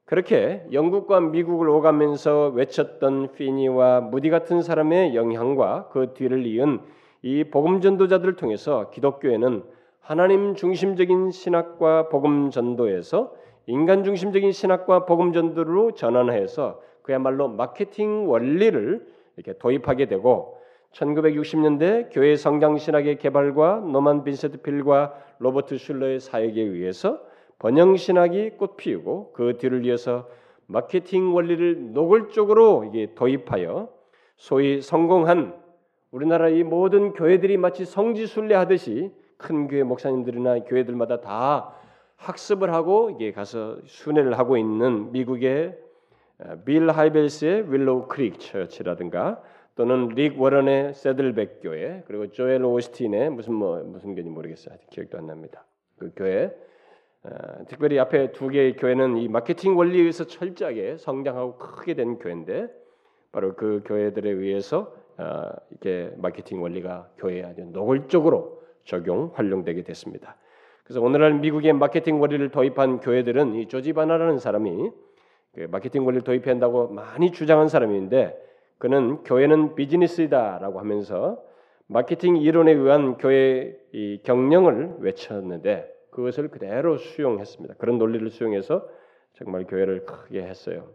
[0.05, 6.79] 그렇게 영국과 미국을 오가면서 외쳤던 피니와 무디 같은 사람의 영향과 그 뒤를 이은
[7.23, 9.63] 이 복음 전도자들을 통해서 기독교에는
[9.99, 13.33] 하나님 중심적인 신학과 복음 전도에서
[13.65, 20.59] 인간 중심적인 신학과 복음 전도로 전환해서 그야말로 마케팅 원리를 이렇게 도입하게 되고
[20.91, 27.19] 1960년대 교회 성장 신학의 개발과 노만 빈세트 필과 로버트 슐러의 사역에 의해서
[27.59, 30.27] 번영 신학이 꽃피우고 그 뒤를 이어서
[30.67, 33.89] 마케팅 원리를 노골적으로 이게 도입하여
[34.37, 35.55] 소위 성공한
[36.11, 41.75] 우리나라 이 모든 교회들이 마치 성지 순례하듯이 큰 교회 목사님들이나 교회들마다 다
[42.17, 45.77] 학습을 하고 이게 가서 순회를 하고 있는 미국의
[46.37, 49.41] 어, 빌 하이벨스의 윌로우 크릭 처치라든가
[49.75, 54.77] 또는 릭 워런의 세들백 교회 그리고 조엘 오스틴의 무슨 뭐 무슨 교인지 모르겠어요.
[54.89, 55.65] 기억도 안 납니다.
[55.97, 56.49] 그 교회 어,
[57.67, 62.67] 특별히 앞에 두 개의 교회는 이 마케팅 원리에 의해서 철저하게 성장하고 크게 된 교회인데
[63.31, 70.35] 바로 그 교회들에 의해서 어, 이렇게 마케팅 원리가 교회에 아주 노골적으로 적용 활용되게 됐습니다.
[70.83, 74.91] 그래서 오늘날 미국의 마케팅 원리를 도입한 교회들은 이 조지 바나라는 사람이
[75.53, 78.37] 그 마케팅 원리를 도입한다고 많이 주장한 사람인데
[78.77, 81.41] 그는 교회는 비즈니스이다라고 하면서
[81.87, 87.75] 마케팅 이론에 의한 교회 의 경영을 외쳤는데 그것을 그대로 수용했습니다.
[87.75, 88.87] 그런 논리를 수용해서
[89.33, 90.89] 정말 교회를 크게 했어요.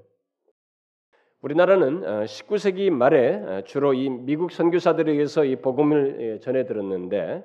[1.42, 7.44] 우리나라는 19세기 어, 말에 어, 주로 이 미국 선교사들에 의해서 이 복음을 예, 전해 들었는데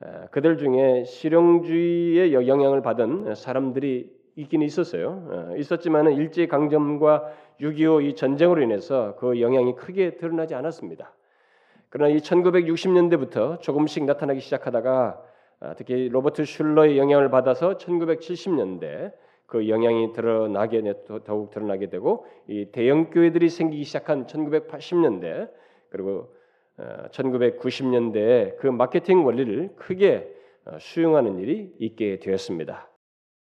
[0.00, 5.54] 어, 그들 중에 실용주의의 영향을 받은 사람들이 있긴 있었어요.
[5.58, 11.12] 있었지만은 일제 강점과 6.25 이 전쟁으로 인해서 그 영향이 크게 드러나지 않았습니다.
[11.88, 15.27] 그러나 이 1960년대부터 조금씩 나타나기 시작하다가 아,
[15.76, 19.12] 특히 로버트 슐러의 영향을 받아서 1970년대
[19.46, 20.82] 그 영향이 드러나게
[21.24, 25.50] 더욱 드러나게 되고 이 대형 교회들이 생기기 시작한 1980년대
[25.90, 26.34] 그리고
[27.10, 30.30] 1990년대에 어, 그 마케팅 원리를 크게
[30.66, 32.88] 어, 수용하는 일이 있게 되었습니다.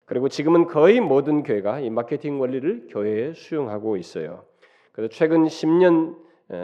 [0.07, 4.45] 그리고 지금은 거의 모든 교회가 이 마케팅 원리를 교회에 수용하고 있어요.
[4.93, 6.17] 그래서 최근 10년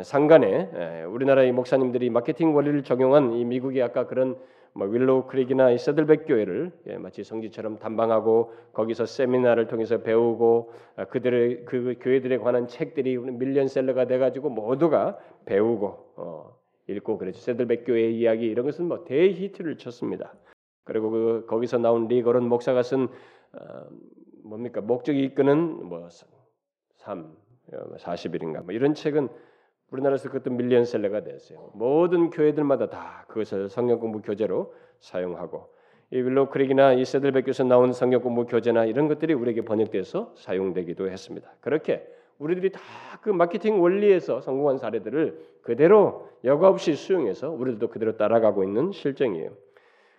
[0.02, 6.26] 상간에 우리나라의 목사님들이 마케팅 원리를 적용한 이 미국의 아까 그런 뭐 윌로우 크릭이나 이 세들백
[6.26, 13.16] 교회를 예, 마치 성지처럼 탐방하고 거기서 세미나를 통해서 배우고 아, 그들의 그 교회들에 관한 책들이
[13.16, 16.58] 밀리언셀러가 돼가지고 모두가 배우고 어,
[16.88, 17.40] 읽고 그랬죠.
[17.40, 20.34] 세들백 교회의 이야기 이런 것은 뭐 대히트를 쳤습니다.
[20.82, 23.08] 그리고 그 거기서 나온 리거론 목사가 쓴 어,
[24.42, 26.08] 뭡니까 목적이 이끄는 뭐
[26.96, 27.32] 3,
[27.98, 29.28] 40일인가 어, 뭐 이런 책은
[29.90, 31.70] 우리나라에서 그것도 밀리언셀러가 됐어요.
[31.74, 35.72] 모든 교회들마다 다 그것을 성경 공부 교재로 사용하고
[36.10, 41.50] 이 윌로 크릭이나 이 세들백교에서 나온 성경 공부 교재나 이런 것들이 우리에게 번역돼서 사용되기도 했습니다.
[41.60, 42.06] 그렇게
[42.38, 42.80] 우리들이 다
[43.24, 49.50] 그 마케팅 원리에서 성공한 사례들을 그대로 여과 없이 수용해서 우리들도 그대로 따라가고 있는 실정이에요.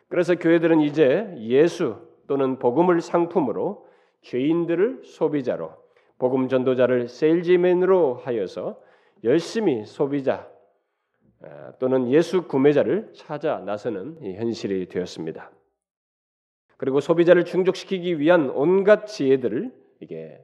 [0.10, 1.97] 그래서 교회들은 이제 예수
[2.28, 3.86] 또는 복음을 상품으로
[4.21, 5.69] 죄인들을 소비자로
[6.17, 8.82] 복음 전도자를 세일즈맨으로 하여서
[9.23, 10.49] 열심히 소비자
[11.80, 15.51] 또는 예수 구매자를 찾아 나서는 현실이 되었습니다.
[16.78, 20.43] 그리고 소비자를 충족시키기 위한 온갖 지혜들을 이게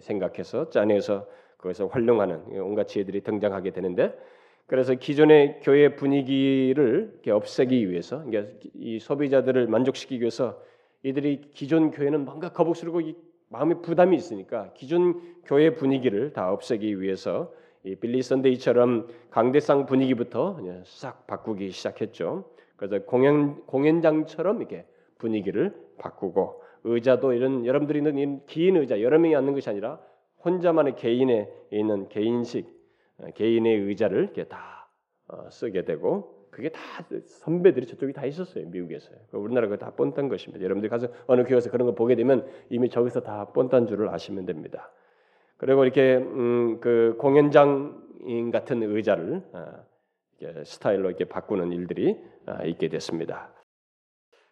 [0.00, 1.26] 생각해서 짜내서
[1.58, 4.16] 거기서 활용하는 온갖 지혜들이 등장하게 되는데
[4.66, 8.24] 그래서 기존의 교회 분위기를 없애기 위해서
[8.74, 10.62] 이 소비자들을 만족시키기 위해서
[11.02, 13.00] 이들이 기존 교회는 뭔가 거북스럽고
[13.48, 17.59] 마음의 부담이 있으니까 기존 교회 분위기를 다 없애기 위해서 이
[18.00, 22.50] 빌리 선데이처럼 강대상 분위기부터 싹 바꾸기 시작했죠.
[22.76, 24.86] 그래서 공연 공연장처럼 이렇게
[25.18, 30.00] 분위기를 바꾸고 의자도 이런 여러분들이 있는 긴 의자 여러 명이 앉는 것이 아니라
[30.44, 32.66] 혼자만의 개인에 있는 개인식
[33.18, 34.88] 어, 개인의 의자를 이렇게 다
[35.28, 36.80] 어, 쓰게 되고 그게 다
[37.24, 39.18] 선배들이 저쪽에 다 있었어요 미국에서요.
[39.32, 40.64] 우리나라가 다 뻔딴 것입니다.
[40.64, 44.90] 여러분들 가서 어느 교회에서 그런 거 보게 되면 이미 저기서 다 뻔딴 줄을 아시면 됩니다.
[45.60, 49.82] 그리고 이렇게 음, 그 공연장인 같은 의자를 아,
[50.64, 53.52] 스타일로 이렇게 바꾸는 일들이 아, 있게 됐습니다.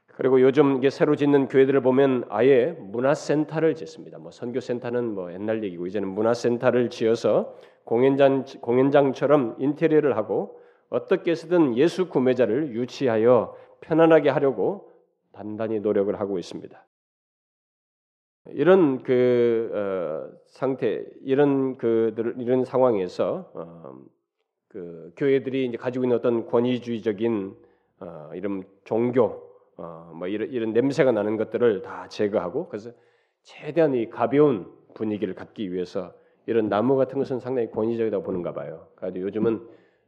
[0.09, 4.19] 그리고 요즘 이게 새로 짓는 교회들을 보면 아예 문화센터를 짓습니다.
[4.19, 12.11] 뭐 선교센터는 뭐 옛날 얘기고 이제는 문화센터를 지어서 공연장 공연장처럼 인테리어를 하고 어떻게 해서든 예수
[12.11, 14.93] 구매자를 유치하여 편안하게 하려고
[15.33, 16.88] 단단히 노력을 하고 있습니다.
[18.51, 23.95] 이런 그 어, 상태, 이런 그 이런 상황에서 어,
[24.69, 27.57] 그 교회들이 이제 가지고 있는 어떤 권위주의적인
[28.01, 29.43] 어, 이런 종교,
[29.77, 32.91] 어, 뭐 이런, 이런 냄새가 나는 것들을 다 제거하고 그래서
[33.43, 36.13] 최대한 이 가벼운 분위기를 갖기 위해서
[36.47, 38.89] 이런 나무 같은 것은 상당히 권위적이라고 보는가 봐요.
[38.95, 39.67] 그래서 요즘은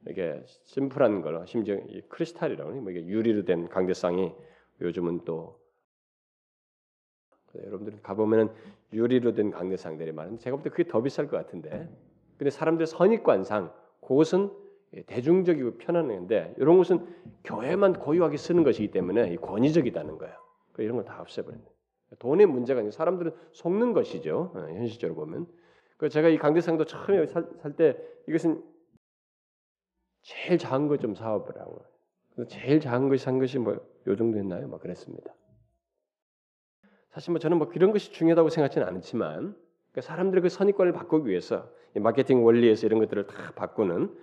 [0.08, 4.32] 이게 심플한 걸 심지어 이 크리스탈이라고 뭐 이게 유리로 된 강대상이
[4.80, 5.59] 요즘은 또
[7.54, 8.48] 여러분들 가보면은
[8.92, 11.88] 유리로 된 강대상들이 많은데 제가 볼 때 그게 더 비쌀 것 같은데
[12.38, 14.50] 근데 사람들 선입관상 그것은
[15.06, 17.06] 대중적이고 편안한데 이런 것은
[17.44, 20.34] 교회만 고유하게 쓰는 것이기 때문에 권위적이다는 거예요.
[20.78, 21.70] 이런 걸 다 없애버린다.
[22.18, 24.50] 돈의 문제가 아니고 사람들은 속는 것이죠.
[24.54, 25.46] 어, 현실적으로 보면.
[25.96, 28.64] 그 제가 이 강대상도 처음에 살 때 이것은
[30.22, 31.84] 제일 작은 거 좀 사와보라고.
[32.48, 34.66] 제일 작은 것이 산 것이 뭐 요 정도 했나요?
[34.68, 35.32] 막 그랬습니다.
[37.10, 39.54] 사실 뭐 저는 뭐 그런 것이 중요하다고 생각하지는 않지만
[39.92, 44.14] 그러니까 사람들의 그 선입관을 바꾸기 위해서 마케팅 원리에서 이런 것들을 다 바꾸는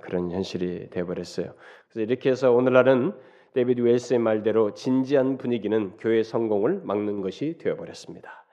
[0.00, 1.52] 그런 현실이 되어버렸어요.
[1.88, 3.12] 그래서 이렇게 해서 오늘날은
[3.54, 8.44] 데이비드 웰스의 말대로 진지한 분위기는 교회 성공을 막는 것이 되어버렸습니다.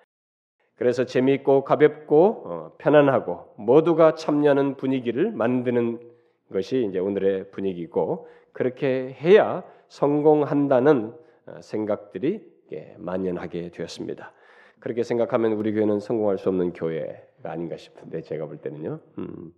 [0.76, 6.00] 그래서 재미있고 가볍고 어, 편안하고 모두가 참여하는 분위기를 만드는
[6.52, 11.14] 것이 이제 오늘의 분위기고 그렇게 해야 성공한다는
[11.46, 12.55] 어, 생각들이
[12.98, 14.34] 만연하게 되었습니다.
[14.80, 19.00] 그렇게 생각하면 우리 교회는 성공할 수 없는 교회가 아닌가 싶은데 제가 볼 때는요.
[19.18, 19.52] 음.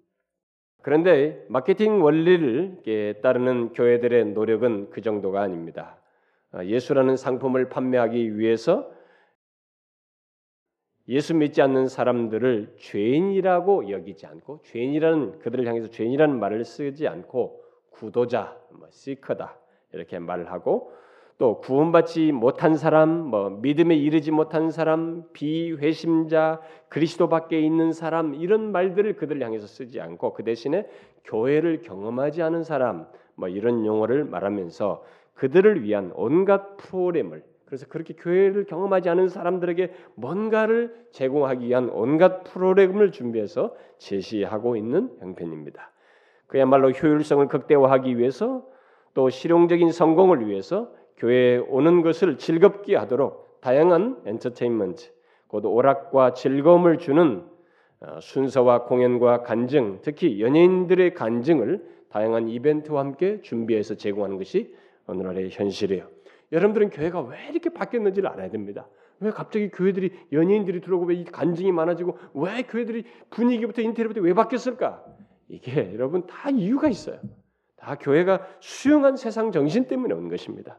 [0.81, 2.81] 그런데 마케팅 원리를
[3.21, 5.99] 따르는 교회들의 노력은 그 정도가 아닙니다.
[6.53, 8.89] 어, 예수라는 상품을 판매하기 위해서
[11.09, 18.57] 예수 믿지 않는 사람들을 죄인이라고 여기지 않고 죄인이라는 그들을 향해서 죄인이라는 말을 쓰지 않고 구도자,
[18.71, 19.57] 뭐 시커다
[19.93, 20.91] 이렇게 말을 하고
[21.37, 28.71] 또 구원받지 못한 사람, 뭐 믿음에 이르지 못한 사람, 비회심자, 그리스도 밖에 있는 사람 이런
[28.71, 30.87] 말들을 그들 향해서 쓰지 않고 그 대신에
[31.25, 35.03] 교회를 경험하지 않은 사람, 뭐 이런 용어를 말하면서
[35.35, 43.11] 그들을 위한 온갖 프로그램을 그래서 그렇게 교회를 경험하지 않은 사람들에게 뭔가를 제공하기 위한 온갖 프로그램을
[43.11, 45.91] 준비해서 제시하고 있는 형편입니다.
[46.47, 48.65] 그야말로 효율성을 극대화하기 위해서
[49.13, 55.11] 또 실용적인 성공을 위해서 교회에 오는 것을 즐겁게 하도록 다양한 엔터테인먼트,
[55.47, 57.43] 곧 오락과 즐거움을 주는
[57.99, 64.75] 어, 순서와 공연과 간증, 특히 연예인들의 간증을 다양한 이벤트와 함께 준비해서 제공하는 것이
[65.07, 66.07] 오늘날의 현실이에요.
[66.51, 68.87] 여러분들은 교회가 왜 이렇게 바뀌었는지를 알아야 됩니다.
[69.19, 75.03] 왜 갑자기 교회들이 연예인들이 들어오고 왜 이 간증이 많아지고 왜 교회들이 분위기부터 인테리어부터 왜 바뀌었을까?
[75.49, 77.19] 이게 여러분 다 이유가 있어요.
[77.77, 80.77] 다 교회가 수용한 세상 정신 때문에 온 것입니다.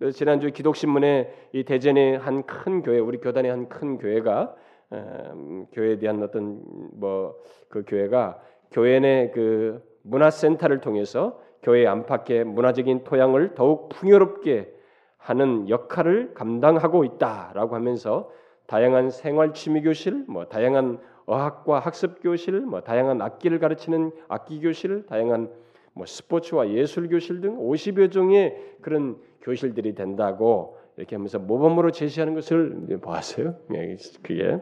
[0.00, 4.54] 그래서 지난주 기독신문에 이 대전의 한 큰 교회, 우리 교단의 한 큰 교회가
[4.92, 6.62] 음, 교회에 대한 어떤
[6.94, 7.36] 뭐
[7.68, 8.40] 그 교회가
[8.72, 14.72] 교회 내 그 문화센터를 통해서 교회 안팎의 문화적인 토양을 더욱 풍요롭게
[15.18, 18.30] 하는 역할을 감당하고 있다라고 하면서
[18.66, 25.04] 다양한 생활 취미 교실, 뭐 다양한 어학과 학습 교실, 뭐 다양한 악기를 가르치는 악기 교실,
[25.06, 25.50] 다양한
[25.92, 32.86] 뭐 스포츠와 예술 교실 등 50여 종의 그런 교실들이 된다고 이렇게 하면서 모범으로 제시하는 것을
[33.00, 33.56] 보았어요.
[33.74, 34.60] 예, 그게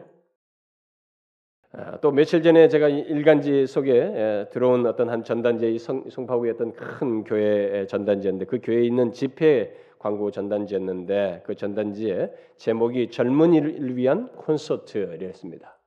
[1.71, 7.23] 아, 또 며칠 전에 제가 일간지 속에 예, 들어온 어떤 한 전단지 송파구의 어떤 큰
[7.23, 15.77] 교회 전단지였는데 그 교회에 있는 집회 광고 전단지였는데 그 전단지에 제목이 젊은이를 위한 콘서트였습니다.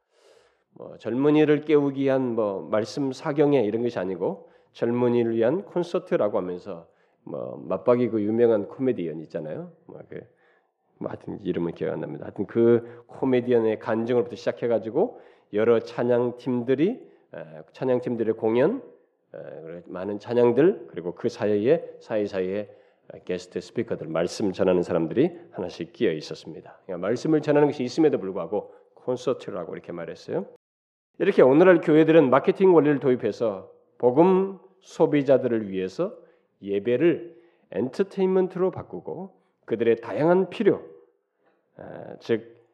[0.75, 6.87] 뭐 젊은이를 깨우기 위한 뭐 말씀 사경회 이런 것이 아니고 젊은이를 위한 콘서트라고 하면서
[7.25, 9.73] 뭐 맞박이 그 유명한 코미디언 있잖아요.
[9.87, 10.21] 뭐그
[10.99, 12.25] 뭐 하여튼 이름은 기억 안 납니다.
[12.25, 15.21] 하여튼 그 코미디언의 간증으로부터 시작해가지고
[15.53, 17.07] 여러 찬양 팀들이
[17.73, 18.83] 찬양 팀들의 공연
[19.87, 22.69] 많은 찬양들 그리고 그 사이에 사이 사이에
[23.25, 26.79] 게스트 스피커들 말씀 전하는 사람들이 하나씩 끼어 있었습니다.
[26.87, 30.47] 그러니까 말씀을 전하는 것이 있음에도 불구하고 콘서트라고 이렇게 말했어요.
[31.19, 33.71] 이렇게 오늘날 교회들은 마케팅 원리를 도입해서
[34.03, 36.12] 복음 소비자들을 위해서
[36.61, 39.31] 예배를 엔터테인먼트로 바꾸고
[39.65, 40.83] 그들의 다양한 필요,
[42.19, 42.67] 즉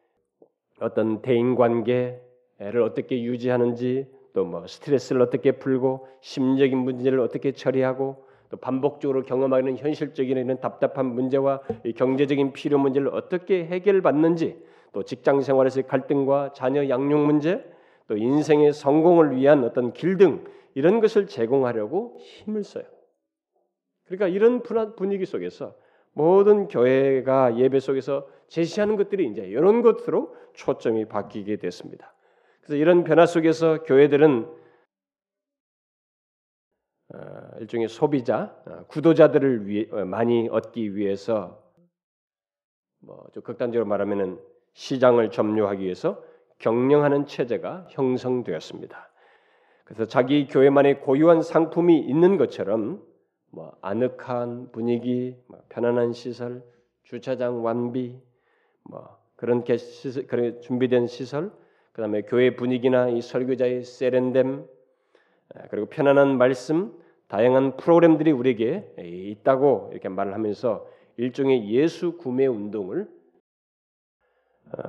[0.79, 8.57] 어떤 대인 관계를 어떻게 유지하는지 또 뭐 스트레스를 어떻게 풀고 심리적인 문제를 어떻게 처리하고 또
[8.57, 11.61] 반복적으로 경험하는 현실적인 이런 답답한 문제와
[11.95, 14.63] 경제적인 필요 문제를 어떻게 해결받는지
[14.93, 17.63] 또 직장 생활에서의 갈등과 자녀 양육 문제
[18.07, 20.43] 또 인생의 성공을 위한 어떤 길 등
[20.75, 22.85] 이런 것을 제공하려고 힘을 써요.
[24.05, 24.63] 그러니까 이런
[24.95, 25.75] 분위기 속에서
[26.13, 32.13] 모든 교회가 예배 속에서 제시하는 것들이 이제 이런 것으로 초점이 바뀌게 됐습니다.
[32.61, 34.59] 그래서 이런 변화 속에서 교회들은
[37.11, 37.17] 어,
[37.59, 41.63] 일종의 소비자, 어, 구도자들을 위해, 어, 많이 얻기 위해서
[42.99, 44.39] 뭐 좀 극단적으로 말하면은
[44.73, 46.23] 시장을 점유하기 위해서
[46.59, 49.08] 경영하는 체제가 형성되었습니다.
[49.89, 53.01] 그래서 자기 교회만의 고유한 상품이 있는 것처럼
[53.49, 56.63] 뭐 아늑한 분위기, 뭐 편안한 시설,
[57.01, 58.15] 주차장 완비,
[58.83, 61.51] 뭐 그런 게 시설, 그런 준비된 시설,
[61.93, 64.67] 그다음에 교회 분위기나 이 설교자의 세련됨,
[65.71, 66.93] 그리고 편안한 말씀,
[67.27, 70.85] 다양한 프로그램들이 우리에게 있다고 이렇게 말을 하면서
[71.17, 73.09] 일종의 예수 구매 운동을
[74.71, 74.81] 어,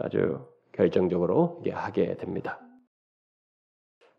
[0.00, 2.67] 아주 결정적으로 하게 됩니다.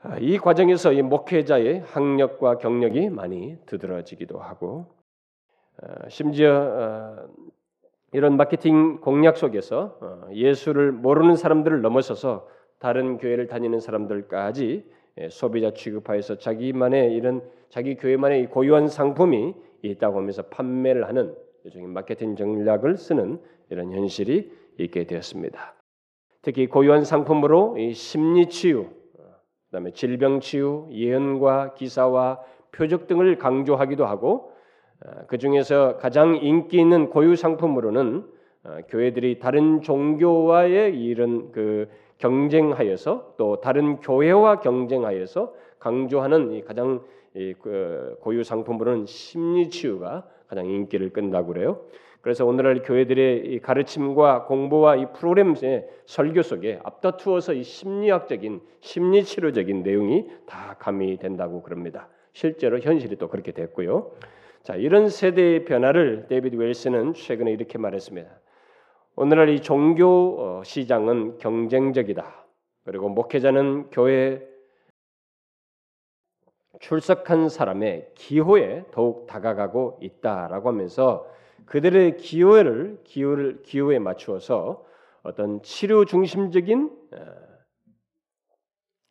[0.01, 4.85] 아, 이 과정에서 이 목회자의 학력과 경력이 많이 두드러지기도 하고
[5.81, 7.27] 어, 심지어 어,
[8.13, 9.99] 이런 마케팅 공략 속에서
[10.31, 12.47] 예수를 모르는 사람들을 넘어서서
[12.79, 20.43] 다른 교회를 다니는 사람들까지 예, 소비자 취급하여서 자기만의 이런 자기 교회만의 고유한 상품이 있다고 하면서
[20.43, 21.35] 판매를 하는
[21.65, 25.75] 일종의 마케팅 전략을 쓰는 이런 현실이 있게 되었습니다.
[26.41, 28.87] 특히 고유한 상품으로 이 심리 치유,
[29.69, 34.51] 그다음에 질병 치유, 예언과 기사와 표적 등을 강조하기도 하고
[35.05, 38.25] 어, 그 중에서 가장 인기 있는 고유 상품으로는
[38.63, 47.01] 어, 교회들이 다른 종교와의 이런 그 경쟁하여서 또 다른 교회와 경쟁하여서 강조하는 이 가장
[47.35, 51.81] 이그 고유 상품으로는 심리 치유가 가장 인기를 끈다고 그래요.
[52.21, 60.27] 그래서 오늘날 교회들의 가르침과 공부와 이 프로그램의 설교 속에 앞다투어서 이 심리학적인 심리 치료적인 내용이
[60.45, 62.09] 다 가미된다고 그럽니다.
[62.33, 64.11] 실제로 현실이 또 그렇게 됐고요.
[64.63, 68.29] 자, 이런 세대의 변화를 데이비드 웰스는 최근에 이렇게 말했습니다.
[69.15, 72.45] 오늘날 이 종교 어, 시장은 경쟁적이다.
[72.85, 74.41] 그리고 목회자는 교회
[76.79, 81.29] 출석한 사람의 기호에 더욱 다가가고 있다라고 하면서
[81.69, 84.85] 그들의 기호를 기호를 기호에 맞추어서
[85.23, 87.25] 어떤 치료 중심적인 어,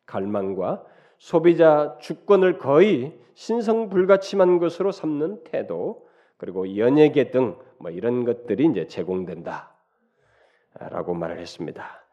[0.05, 0.85] 갈망과
[1.17, 6.07] 소비자 주권을 거의 신성 불가침한 것으로 삼는 태도
[6.37, 9.73] 그리고 연예계 등 뭐 이런 것들이 이제 제공된다.
[10.79, 12.05] 라고 말을 했습니다.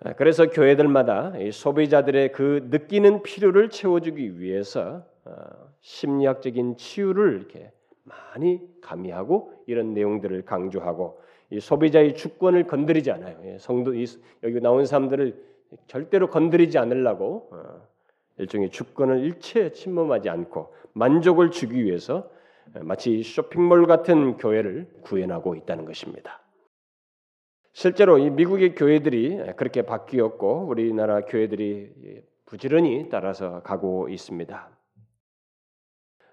[0.00, 5.32] 아, 그래서 교회들마다 소비자들의 그 느끼는 필요를 채워주기 위해서 어,
[5.80, 7.72] 심리학적인 치유를 이렇게
[8.08, 13.38] 많이 가미하고 이런 내용들을 강조하고 이 소비자의 주권을 건드리지 않아요.
[13.44, 13.94] 예, 성도
[14.42, 15.44] 여기 나온 사람들을
[15.86, 17.88] 절대로 건드리지 않으려고 어,
[18.38, 22.30] 일종의 주권을 일체 침범하지 않고 만족을 주기 위해서
[22.80, 26.42] 마치 쇼핑몰 같은 교회를 구현하고 있다는 것입니다.
[27.72, 34.77] 실제로 이 미국의 교회들이 그렇게 바뀌었고 우리나라 교회들이 부지런히 따라서 가고 있습니다.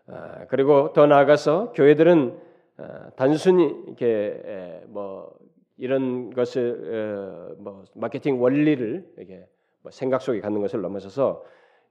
[0.07, 2.37] 아, 그리고 더 나아가서 교회들은
[2.77, 5.33] 아, 단순히 이렇게 뭐
[5.77, 9.45] 이런 것을 뭐 마케팅 원리를 이렇게
[9.81, 11.43] 뭐 생각 속에 갖는 것을 넘어서서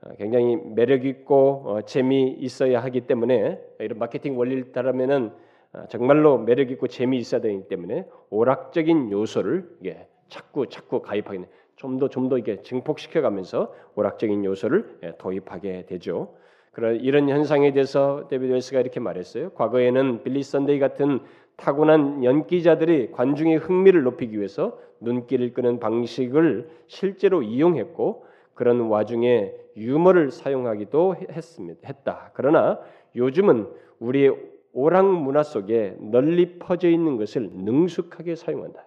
[0.03, 5.31] 어, 굉장히 매력 있고 어, 재미 있어야 하기 때문에 이런 마케팅 원리를 따르면은
[5.73, 11.47] 어, 정말로 매력 있고 재미 있어야 되기 때문에 오락적인 요소를 이게 자꾸 자꾸 가미하게
[11.77, 16.35] 좀더 좀 더 이게 증폭시켜 가면서 오락적인 요소를 예, 도입하게 되죠.
[16.75, 19.51] 그런 이런 현상에 대해서 데이비드 웰스가 이렇게 말했어요.
[19.51, 21.21] 과거에는 빌리 선데이 같은
[21.57, 31.17] 타고난 연기자들이 관중의 흥미를 높이기 위해서 눈길을 끄는 방식을 실제로 이용했고 그런 와중에 유머를 사용하기도
[31.31, 31.81] 했습니다.
[31.89, 32.31] 했다.
[32.35, 32.81] 그러나
[33.15, 33.69] 요즘은
[34.01, 34.37] 우리의
[34.73, 38.85] 오락 문화 속에 널리 퍼져 있는 것을 능숙하게 사용한다.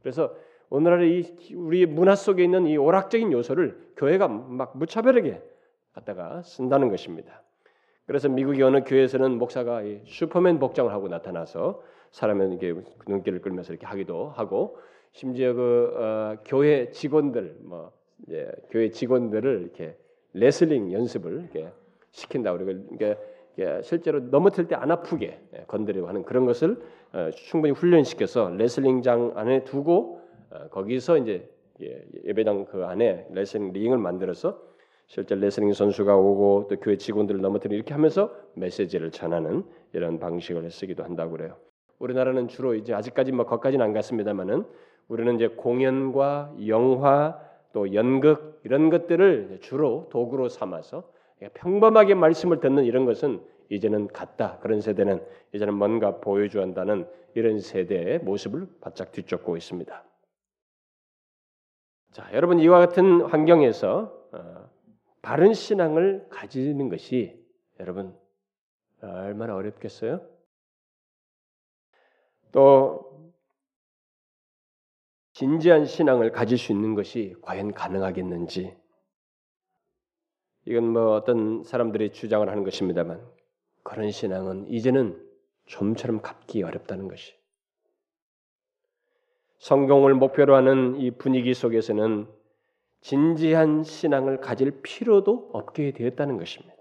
[0.00, 0.32] 그래서
[0.70, 5.40] 오늘날의 이 우리 문화 속에 있는 이 오락적인 요소를 교회가 막 무차별하게
[5.94, 7.42] 갖다가 쓴다는 것입니다.
[8.06, 12.74] 그래서 미국의 어느 교회에서는 목사가 슈퍼맨 복장을 하고 나타나서 사람은 이게
[13.08, 14.78] 눈길을 끌면서 이렇게 하기도 하고
[15.12, 17.92] 심지어 그 어, 교회 직원들 뭐
[18.26, 19.96] 이제 교회 직원들을 이렇게
[20.34, 21.72] 레슬링 연습을 이렇게
[22.10, 23.16] 시킨다 그리고 이게
[23.82, 26.76] 실제로 넘어질 때 안 아프게 예, 건드리고 하는 그런 것을
[27.12, 30.20] 어, 충분히 훈련시켜서 레슬링장 안에 두고
[30.50, 31.48] 어, 거기서 이제
[32.24, 34.60] 예배당 그 안에 레슬링 링을 만들어서
[35.06, 41.04] 실제 레슬링 선수가 오고 또 교회 직원들을 넘어뜨리고 이렇게 하면서 메시지를 전하는 이런 방식을 쓰기도
[41.04, 41.56] 한다고 그래요.
[41.98, 44.64] 우리나라는 주로 이제 아직까지 뭐 거기까지는 안 갔습니다만은
[45.08, 47.38] 우리는 이제 공연과 영화
[47.72, 51.04] 또 연극 이런 것들을 주로 도구로 삼아서
[51.54, 54.58] 평범하게 말씀을 듣는 이런 것은 이제는 갔다.
[54.60, 60.04] 그런 세대는 이제는 뭔가 보여줘야 한다는 이런 세대의 모습을 바짝 뒤쫓고 있습니다.
[62.12, 64.63] 자, 여러분 이와 같은 환경에서 어,
[65.24, 67.42] 바른 신앙을 가지는 것이
[67.80, 68.14] 여러분
[69.00, 70.20] 얼마나 어렵겠어요?
[72.52, 73.32] 또
[75.32, 78.76] 진지한 신앙을 가질 수 있는 것이 과연 가능하겠는지
[80.66, 83.26] 이건 뭐 어떤 사람들이 주장을 하는 것입니다만
[83.82, 85.26] 그런 신앙은 이제는
[85.64, 87.34] 좀처럼 갖기 어렵다는 것이
[89.56, 92.28] 성공을 목표로 하는 이 분위기 속에서는
[93.04, 96.74] 진지한 신앙을 가질 필요도 없게 되었다는 것입니다.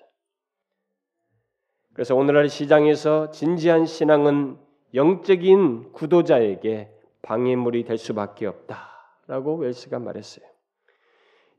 [1.94, 4.58] 그래서 오늘날 시장에서 진지한 신앙은
[4.94, 6.92] 영적인 구도자에게
[7.24, 10.46] 방해물이 될 수밖에 없다라고 웰스가 말했어요.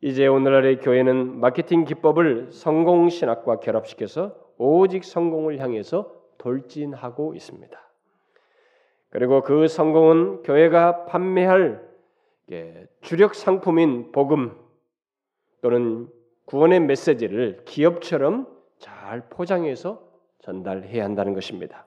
[0.01, 7.79] 이제 오늘날의 교회는 마케팅 기법을 성공 신학과 결합시켜서 오직 성공을 향해서 돌진하고 있습니다.
[9.11, 11.84] 그리고 그 성공은 교회가 판매할
[13.01, 14.59] 주력 상품인 복음
[15.63, 16.09] 또는
[16.47, 18.47] 구원의 메시지를 기업처럼
[18.79, 20.03] 잘 포장해서
[20.41, 21.87] 전달해야 한다는 것입니다.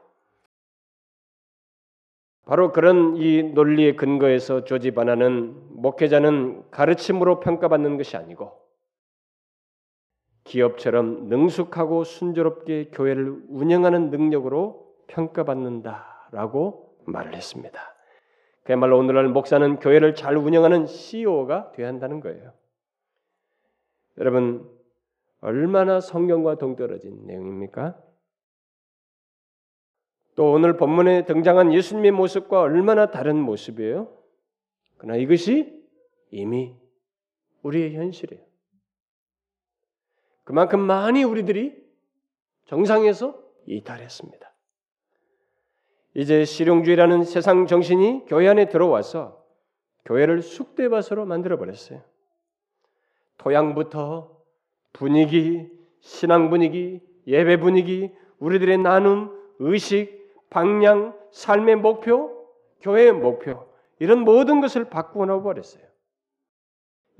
[2.45, 8.57] 바로 그런 이 논리의 근거에서 조지 바나는 목회자는 가르침으로 평가받는 것이 아니고
[10.45, 17.96] 기업처럼 능숙하고 순조롭게 교회를 운영하는 능력으로 평가받는다라고 말을 했습니다.
[18.67, 22.51] 그야말로 오늘날 목사는 교회를 잘 운영하는 CEO가 되어야 한다는 거예요.
[24.17, 24.69] 여러분
[25.39, 27.97] 얼마나 성경과 동떨어진 내용입니까?
[30.35, 34.13] 또 오늘 본문에 등장한 예수님의 모습과 얼마나 다른 모습이에요?
[34.97, 35.81] 그러나 이것이
[36.31, 36.75] 이미
[37.61, 38.43] 우리의 현실이에요.
[40.43, 41.73] 그만큼 많이 우리들이
[42.65, 44.46] 정상에서 이탈했습니다.
[46.17, 49.45] 이제 실용주의라는 세상 정신이 교회 안에 들어와서
[50.05, 52.01] 교회를 쑥대밭으로 만들어 버렸어요.
[53.37, 54.35] 토양부터
[54.93, 62.49] 분위기, 신앙 분위기, 예배 분위기, 우리들의 나눔, 의식, 방향, 삶의 목표,
[62.81, 63.67] 교회의 목표
[63.99, 65.83] 이런 모든 것을 바꾸어 놓아 버렸어요.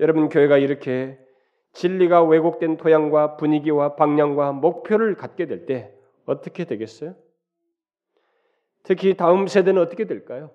[0.00, 1.16] 여러분 교회가 이렇게
[1.70, 5.94] 진리가 왜곡된 토양과 분위기와 방향과 목표를 갖게 될 때
[6.26, 7.14] 어떻게 되겠어요?
[8.88, 10.50] 특히 다음 세대는 어떻게 될까요?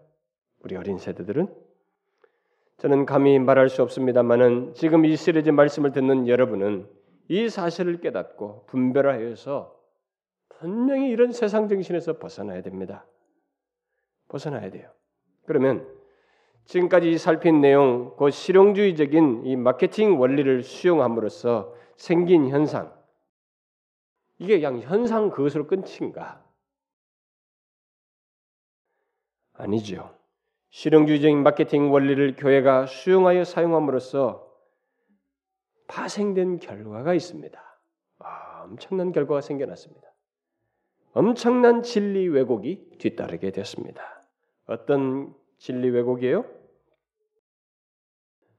[0.64, 1.54] 우리 어린 세대들은
[2.78, 6.90] 저는 감히 말할 수 없습니다만은 지금 이 시리즈 말씀을 듣는 여러분은
[7.28, 9.80] 이 사실을 깨닫고 분별하여서
[10.50, 13.06] 분명히 이런 세상 정신에서 벗어나야 됩니다.
[14.30, 14.90] 벗어나야 돼요.
[15.46, 15.88] 그러면
[16.66, 22.92] 지금까지 살핀 내용, 그 실용주의적인 이 마케팅 원리를 수용함으로써 생긴 현상,
[24.40, 26.43] 이게 그냥 현상 그것으로 끝인가?
[29.54, 30.16] 아니죠.
[30.72, 34.52] 실용주의적인 마케팅 원리를 교회가 수용하여 사용함으로써
[35.88, 37.62] 파생된 결과가 있습니다.
[38.20, 40.08] 아, 엄청난 결과가 생겨났습니다.
[41.14, 44.24] 엄청난 진리 왜곡이 뒤따르게 됐습니다.
[44.66, 46.44] 어떤 진리 왜곡이에요?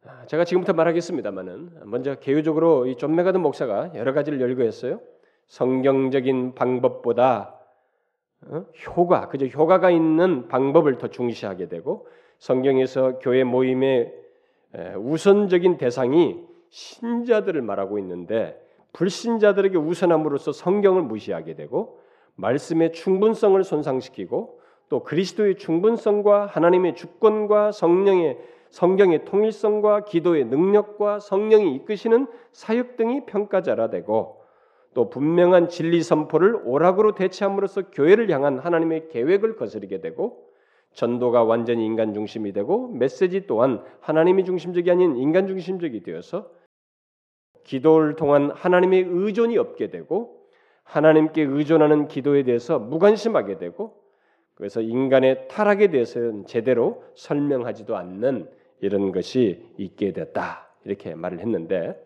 [0.06, 5.00] 아, 제가 지금부터 말하겠습니다만은 먼저 개요적으로 이 존 맥아더 목사가 여러 가지를 열거했어요.
[5.48, 7.63] 성경적인 방법보다 어?
[8.86, 12.06] 효과, 그저 효과가 있는 방법을 더 중시하게 되고
[12.38, 14.12] 성경에서 교회 모임의
[14.98, 18.60] 우선적인 대상이 신자들을 말하고 있는데
[18.92, 22.00] 불신자들에게 우선함으로써 성경을 무시하게 되고
[22.36, 28.38] 말씀의 충분성을 손상시키고 또 그리스도의 충분성과 하나님의 주권과 성령의
[28.70, 34.43] 성경의 통일성과 기도의 능력과 성령이 이끄시는 사역 등이 평가자라 되고
[34.94, 40.48] 또 분명한 진리 선포를 오락으로 대체함으로써 교회를 향한 하나님의 계획을 거스르게 되고
[40.92, 46.50] 전도가 완전히 인간 중심이 되고 메시지 또한 하나님이 중심적이 아닌 인간 중심적이 되어서
[47.64, 50.40] 기도를 통한 하나님의 의존이 없게 되고
[50.84, 54.04] 하나님께 의존하는 기도에 대해서 무관심하게 되고
[54.54, 58.48] 그래서 인간의 타락에 대해서는 제대로 설명하지도 않는
[58.80, 60.68] 이런 것이 있게 됐다.
[60.84, 62.00] 이렇게 말을 했는데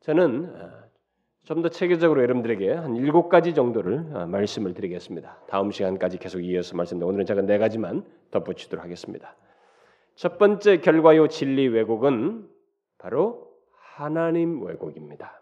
[0.00, 0.52] 저는
[1.46, 5.38] 좀 더 체계적으로 여러분들에게 한 일곱 가지 정도를 어, 말씀을 드리겠습니다.
[5.46, 7.06] 다음 시간까지 계속 이어서 말씀드립니다.
[7.06, 9.36] 오늘은 제가 네 가지만 덧붙이도록 하겠습니다.
[10.16, 12.48] 첫 번째 결과요 진리 왜곡은
[12.98, 13.52] 바로
[13.94, 15.40] 하나님 왜곡입니다.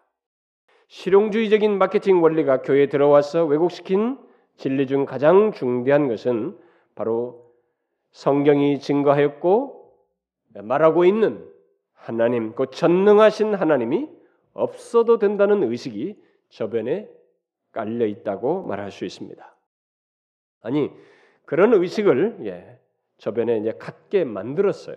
[0.89, 4.19] 실용주의적인 마케팅 원리가 교회에 들어와서 왜곡시킨
[4.57, 6.59] 진리 중 가장 중대한 것은
[6.95, 7.51] 바로
[8.13, 9.91] 성경이 증거하였고
[10.55, 11.49] 말하고 있는
[11.95, 14.14] 하나님, 그 전능하신 하나님이
[14.55, 16.17] 없어도 된다는 의식이
[16.49, 17.09] 저변에
[17.73, 19.57] 깔려 있다고 말할 수 있습니다.
[20.63, 20.91] 아니
[21.45, 22.79] 그런 의식을 예,
[23.19, 24.97] 저변에 이제 갖게 만들었어요.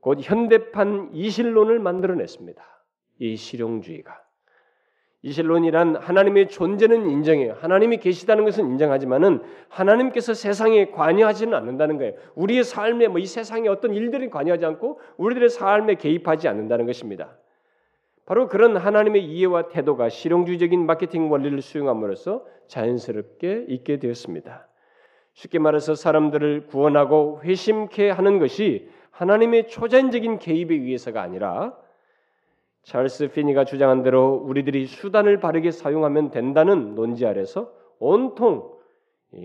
[0.00, 2.62] 곧 현대판 이실론을 만들어냈습니다.
[3.18, 4.22] 이 실용주의가
[5.22, 7.54] 이실론이란 하나님의 존재는 인정해요.
[7.54, 12.12] 하나님이 계시다는 것은 인정하지만은 하나님께서 세상에 관여하지는 않는다는 거예요.
[12.36, 17.36] 우리의 삶에 뭐 이 세상의 어떤 일들이 관여하지 않고 우리들의 삶에 개입하지 않는다는 것입니다.
[18.26, 24.66] 바로 그런 하나님의 이해와 태도가 실용주의적인 마케팅 원리를 수용함으로써 자연스럽게 있게 되었습니다.
[25.32, 31.78] 쉽게 말해서 사람들을 구원하고 회심케 하는 것이 하나님의 초전적인 개입에 의해서가 아니라
[32.82, 38.76] 찰스 피니가 주장한 대로 우리들이 수단을 바르게 사용하면 된다는 논지 아래서 온통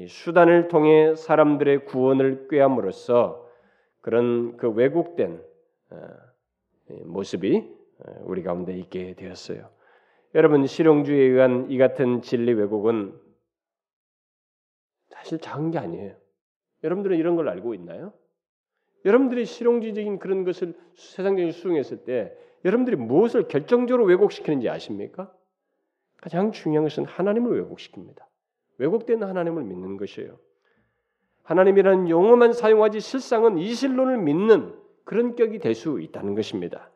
[0.07, 3.47] 수단을 통해 사람들의 구원을 꾀함으로써
[4.01, 5.43] 그런 그 왜곡된
[5.91, 5.97] 어,
[7.05, 7.80] 모습이
[8.23, 9.69] 우리 가운데 있게 되었어요.
[10.35, 13.19] 여러분 실용주의에 의한 이 같은 진리 왜곡은
[15.09, 16.15] 사실 작은 게 아니에요.
[16.83, 18.13] 여러분들은 이런 걸 알고 있나요?
[19.05, 25.33] 여러분들이 실용주의적인 그런 것을 세상적인 수용했을 때 여러분들이 무엇을 결정적으로 왜곡시키는지 아십니까?
[26.17, 28.23] 가장 중요한 것은 하나님을 왜곡시킵니다.
[28.77, 30.39] 왜곡된 하나님을 믿는 것이에요.
[31.43, 36.91] 하나님이라는 용어만 사용하지 실상은 이실론을 믿는 그런 격이 될 수 있다는 것입니다.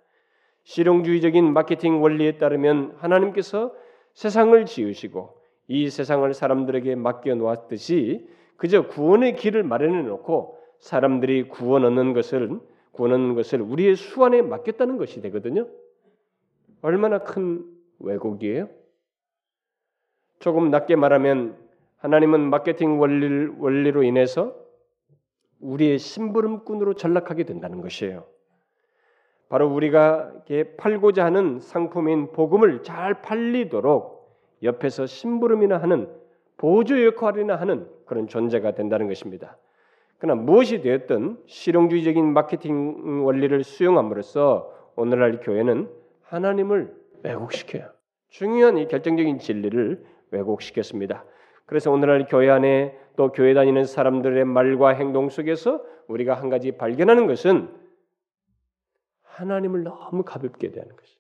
[0.66, 3.74] 실용주의적인 마케팅 원리에 따르면 하나님께서
[4.14, 5.38] 세상을 지으시고
[5.68, 12.60] 이 세상을 사람들에게 맡겨 놓았듯이 그저 구원의 길을 마련해 놓고 사람들이 구원 얻는 것을
[12.92, 15.68] 구원 얻는 것을 우리의 수완에 맡겼다는 것이 되거든요.
[16.82, 17.64] 얼마나 큰
[18.00, 18.70] 왜곡이에요?
[20.40, 21.58] 조금 낮게 말하면
[21.98, 24.56] 하나님은 마케팅 원리를, 원리로 인해서
[25.60, 28.26] 우리의 심부름꾼으로 전락하게 된다는 것이에요.
[29.50, 30.32] 바로 우리가
[30.78, 34.16] 팔고자 하는 상품인 복음을 잘 팔리도록
[34.64, 36.10] 옆에서 심부름이나 하는
[36.58, 39.58] 보조 역할이나 하는 그런 존재가 된다는 것입니다.
[40.18, 45.90] 그러나 무엇이 되었든 실용주의적인 마케팅 원리를 수용함으로써 오늘날 교회는
[46.24, 47.90] 하나님을 왜곡시켜요.
[48.30, 51.26] 중요한 이 결정적인 진리를 왜곡시켰습니다.
[51.66, 57.28] 그래서 오늘날 교회 안에 또 교회 다니는 사람들의 말과 행동 속에서 우리가 한 가지 발견하는
[57.28, 57.70] 것은
[59.36, 61.18] 하나님을 너무 가볍게 대하는 것이.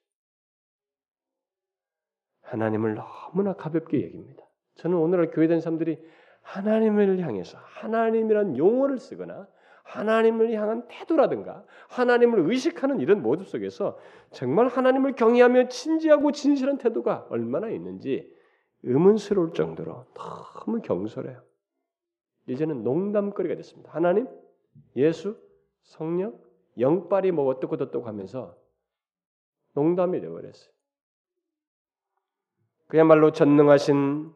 [2.41, 4.43] 하나님을 너무나 가볍게 여깁니다.
[4.75, 5.99] 저는 오늘날 교회 된 사람들이
[6.41, 9.47] 하나님을 향해서 하나님이란 용어를 쓰거나
[9.83, 13.97] 하나님을 향한 태도라든가 하나님을 의식하는 이런 모습 속에서
[14.31, 18.31] 정말 하나님을 경외하며 진지하고 진실한 태도가 얼마나 있는지
[18.83, 21.43] 의문스러울 정도로 너무 경솔해요.
[22.47, 23.91] 이제는 농담거리가 됐습니다.
[23.91, 24.27] 하나님,
[24.95, 25.39] 예수,
[25.81, 26.44] 성령,
[26.77, 28.57] 영빨이 뭐 어떻고 어떻고 하면서
[29.73, 30.73] 농담이 되어버렸어요.
[32.87, 34.33] 그야말로 전능하신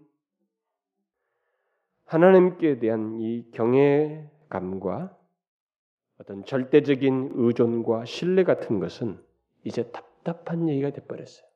[2.05, 5.15] 하나님께 대한 이 경외감과
[6.19, 9.23] 어떤 절대적인 의존과 신뢰 같은 것은
[9.63, 11.47] 이제 답답한 얘기가 돼버렸어요.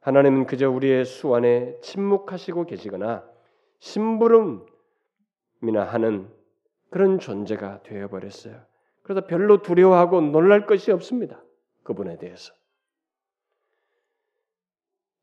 [0.00, 3.28] 하나님은 그저 우리의 수 안에 침묵하시고 계시거나
[3.80, 4.66] 심부름이나
[5.86, 6.30] 하는
[6.90, 8.67] 그런 존재가 되어버렸어요.
[9.08, 11.42] 그래서 별로 두려워하고 놀랄 것이 없습니다.
[11.82, 12.52] 그분에 대해서.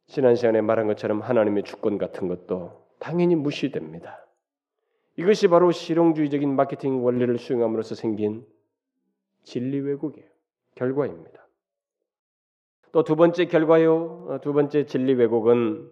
[0.08, 4.26] 지난 시간에 말한 것처럼 하나님의 주권 같은 것도 당연히 무시됩니다.
[5.18, 8.44] 이것이 바로 실용주의적인 마케팅 원리를 수용함으로써 생긴
[9.44, 10.28] 진리 왜곡이에요.
[10.74, 11.48] 결과입니다.
[12.92, 14.26] 또 두 번째 결과요.
[14.30, 15.92] 어, 두 번째 진리 왜곡은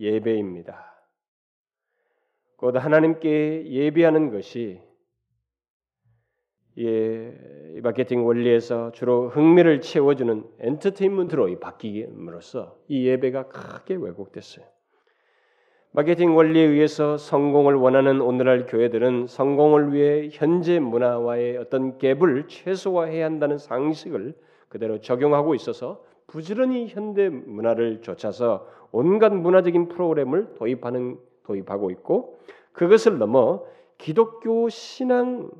[0.00, 0.92] 예배입니다.
[2.56, 4.87] 곧 하나님께 예배하는 것이
[6.80, 7.34] 예,
[7.82, 14.64] 마케팅 원리에서 주로 흥미를 채워주는 엔터테인먼트로 바뀌므로써 이 예배가 크게 왜곡됐어요.
[15.90, 23.58] 마케팅 원리에 의해서 성공을 원하는 오늘날 교회들은 성공을 위해 현재 문화와의 어떤 갭을 최소화해야 한다는
[23.58, 24.34] 상식을
[24.68, 32.38] 그대로 적용하고 있어서 부지런히 현대 문화를 쫓아서 온갖 문화적인 프로그램을 도입하는 도입하고 있고
[32.72, 33.64] 그것을 넘어
[33.96, 35.50] 기독교 신앙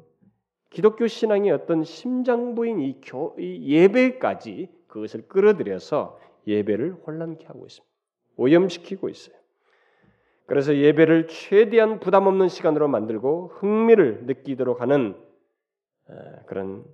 [0.71, 7.87] 기독교 신앙의 어떤 심장부인 이, 교, 이 예배까지 그것을 끌어들여서 예배를 혼란케 하고 있습니다.
[8.37, 9.37] 오염시키고 있어요.
[10.47, 15.15] 그래서 예배를 최대한 부담 없는 시간으로 만들고 흥미를 느끼도록 하는
[16.47, 16.85] 그런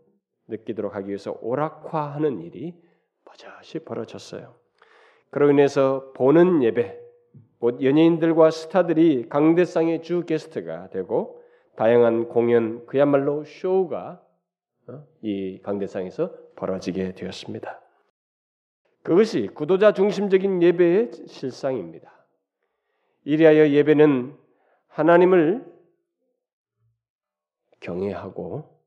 [0.48, 2.74] 느끼도록 하기 위해서 오락화하는 일이
[3.24, 4.54] 버젓이 벌어졌어요.
[5.30, 7.00] 그로 인해서 보는 예배,
[7.60, 11.42] 곧 연예인들과 스타들이 강대상의 주 게스트가 되고
[11.76, 14.24] 다양한 공연, 그야말로 쇼가
[14.86, 17.80] 어, 이 강대상에서 벌어지게 되었습니다.
[19.02, 22.12] 그것이 구도자 중심적인 예배의 실상입니다.
[23.24, 24.36] 이리하여 예배는
[24.88, 25.64] 하나님을
[27.80, 28.80] 경외하고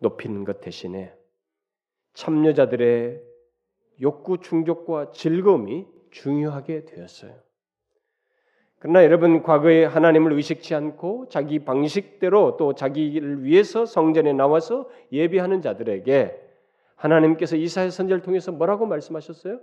[0.00, 1.14] 높이는 것 대신에
[2.14, 3.22] 참여자들의
[4.00, 7.40] 욕구 충족과 즐거움이 중요하게 되었어요.
[8.82, 16.36] 그러나 여러분 과거에 하나님을 의식치 않고 자기 방식대로 또 자기를 위해서 성전에 나와서 예배하는 자들에게
[16.96, 19.60] 하나님께서 이사야 선지를 통해서 뭐라고 말씀하셨어요?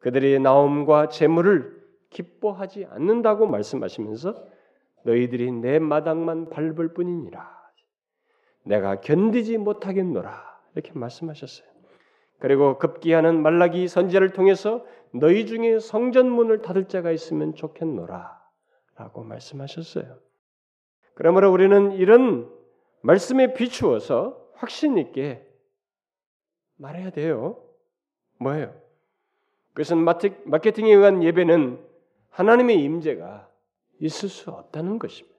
[0.00, 4.34] 그들의 나옴과 재물을 기뻐하지 않는다고 말씀하시면서
[5.04, 7.56] 너희들이 내 마당만 밟을 뿐이니라.
[8.64, 10.44] 내가 견디지 못하겠노라.
[10.74, 11.66] 이렇게 말씀하셨어요.
[12.38, 18.36] 그리고 급기야는 말라기 선지자를 통해서 너희 중에 성전문을 닫을 자가 있으면 좋겠노라.
[18.96, 20.18] 라고 말씀하셨어요.
[21.14, 22.50] 그러므로 우리는 이런
[23.02, 25.46] 말씀에 비추어서 확신 있게
[26.76, 27.62] 말해야 돼요.
[28.38, 28.74] 뭐예요?
[29.74, 31.84] 그것은 마케팅에 의한 예배는
[32.30, 33.50] 하나님의 임재가
[34.00, 35.36] 있을 수 없다는 것입니다.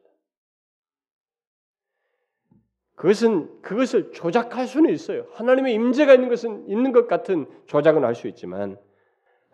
[2.95, 5.27] 그것은 그것을 조작할 수는 있어요.
[5.33, 8.79] 하나님의 임재가 있는 것은 있는 것 같은 조작은 할 수 있지만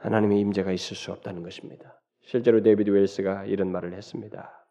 [0.03, 1.99] 하나님의 임재가 있을 수 없다는 것입니다.
[2.21, 4.65] 실제로 데이비드 웰스가 이런 말을 했습니다.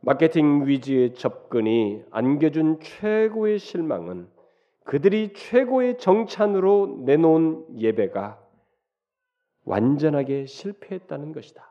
[0.00, 4.28] 마케팅 위주의 접근이 안겨준 최고의 실망은
[4.84, 8.40] 그들이 최고의 정찬으로 내놓은 예배가
[9.64, 11.68] 완전하게 실패했다는 것이다.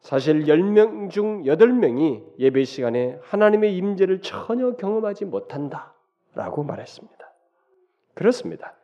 [0.00, 7.32] 사실 10명 중 8명이 예배 시간에 하나님의 임재를 전혀 경험하지 못한다라고 말했습니다.
[8.14, 8.76] 그렇습니다.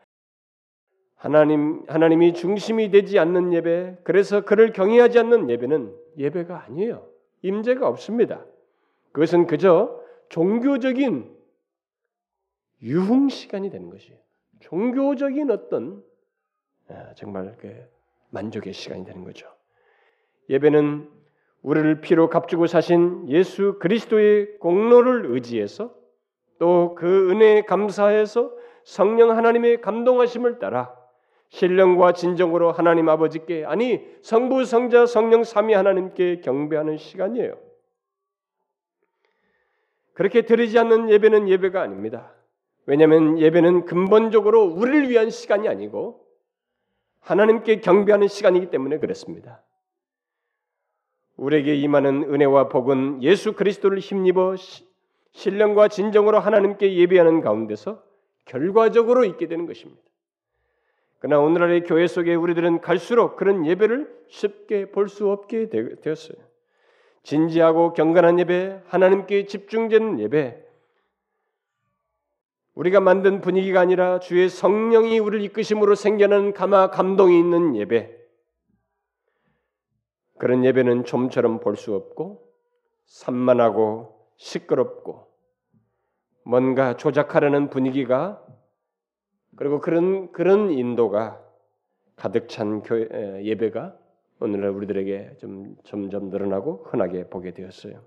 [1.18, 7.06] 하나님 하나님이 중심이 되지 않는 예배, 그래서 그를 경외하지 않는 예배는 예배가 아니에요.
[7.42, 8.44] 임재가 없습니다.
[9.12, 11.36] 그것은 그저 종교적인
[12.82, 14.18] 유흥 시간이 되는 것이에요.
[14.60, 16.02] 종교적인 어떤
[16.88, 17.74] 아, 정말 그
[18.30, 19.48] 만족의 시간이 되는 거죠.
[20.48, 21.10] 예배는
[21.62, 25.94] 우리를 피로 값주고 사신 예수 그리스도의 공로를 의지해서
[26.58, 28.52] 또 그 은혜에 감사해서
[28.84, 30.97] 성령 하나님의 감동하심을 따라
[31.48, 37.58] 신령과 진정으로 하나님 아버지께 아니 성부 성자 성령 삼위 하나님께 경배하는 시간이에요.
[40.12, 42.32] 그렇게 드리지 않는 예배는 예배가 아닙니다.
[42.86, 46.26] 왜냐하면 예배는 근본적으로 우리를 위한 시간이 아니고
[47.20, 49.62] 하나님께 경배하는 시간이기 때문에 그렇습니다.
[51.36, 54.56] 우리에게 임하는 은혜와 복은 예수 그리스도를 힘입어
[55.32, 58.02] 신령과 진정으로 하나님께 예배하는 가운데서
[58.44, 60.07] 결과적으로 있게 되는 것입니다.
[61.18, 66.38] 그러나 오늘날의 교회 속에 우리들은 갈수록 그런 예배를 쉽게 볼 수 없게 되었어요.
[67.22, 70.64] 진지하고 경건한 예배, 하나님께 집중되는 예배,
[72.74, 78.16] 우리가 만든 분위기가 아니라 주의 성령이 우리를 이끄심으로 생겨나는 감화 감동이 있는 예배.
[80.38, 82.48] 그런 예배는 좀처럼 볼 수 없고
[83.06, 85.26] 산만하고 시끄럽고
[86.44, 88.40] 뭔가 조작하려는 분위기가
[89.58, 91.44] 그리고 그런 그런 인도가
[92.14, 93.96] 가득 찬 교회, 예배가
[94.38, 98.00] 오늘날 우리들에게 좀 점점 늘어나고 흔하게 보게 되었어요.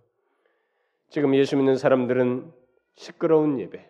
[1.10, 2.50] 지금 예수 믿는 사람들은
[2.96, 3.86] 시끄러운 예배,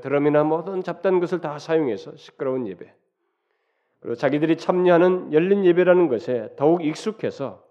[0.00, 2.90] 드럼이나 모든 잡다한 것을 다 사용해서 시끄러운 예배,
[4.00, 7.62] 그리고 자기들이 참여하는 열린 예배라는 것에 더욱 익숙해서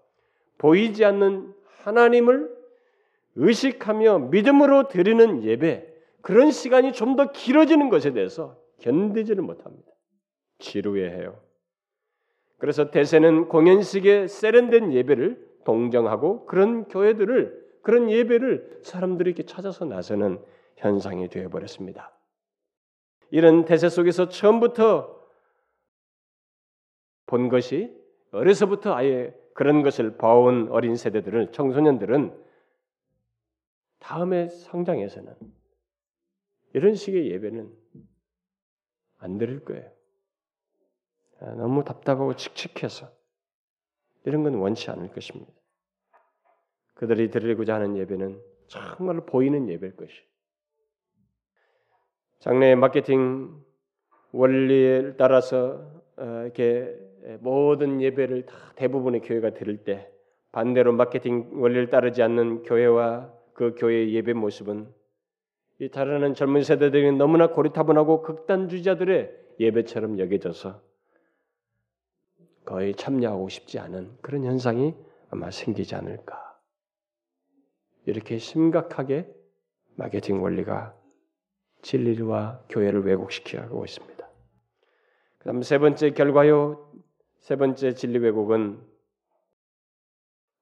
[0.58, 2.56] 보이지 않는 하나님을
[3.34, 9.90] 의식하며 믿음으로 드리는 예배, 그런 시간이 좀 더 길어지는 것에 대해서 견디지를 못합니다.
[10.58, 11.40] 지루해해요.
[12.58, 20.40] 그래서 대세는 공연식에 세련된 예배를 동정하고 그런 교회들을 그런 예배를 사람들이 이렇게 찾아서 나서는
[20.76, 22.16] 현상이 되어 버렸습니다.
[23.30, 25.20] 이런 대세 속에서 처음부터
[27.26, 27.96] 본 것이
[28.30, 32.38] 어려서부터 아예 그런 것을 봐온 어린 세대들은 청소년들은
[33.98, 35.34] 다음에 성장해서는
[36.74, 37.70] 이런 식의 예배는
[39.22, 39.90] 안 드릴 거예요.
[41.40, 43.10] 아, 너무 답답하고 칙칙해서
[44.24, 45.52] 이런 건 원치 않을 것입니다.
[46.94, 50.14] 그들이 드리고자 하는 예배는 정말로 보이는 예배일 것이.
[52.40, 53.64] 장래 마케팅
[54.32, 56.96] 원리에 따라서 어, 이렇게
[57.40, 60.10] 모든 예배를 다 대부분의 교회가 드릴 때
[60.50, 64.92] 반대로 마케팅 원리를 따르지 않는 교회와 그 교회의 예배 모습은
[65.82, 70.80] 이 다른 젊은 세대들이 너무나 고리타분하고 극단주의자들의 예배처럼 여겨져서
[72.64, 74.94] 거의 참여하고 싶지 않은 그런 현상이
[75.30, 76.40] 아마 생기지 않을까.
[78.06, 79.28] 이렇게 심각하게
[79.96, 80.96] 마케팅 원리가
[81.82, 84.30] 진리와 교회를 왜곡시키고 있습니다.
[85.38, 86.92] 그 다음 세 번째 결과요.
[87.40, 88.80] 세 번째 진리 왜곡은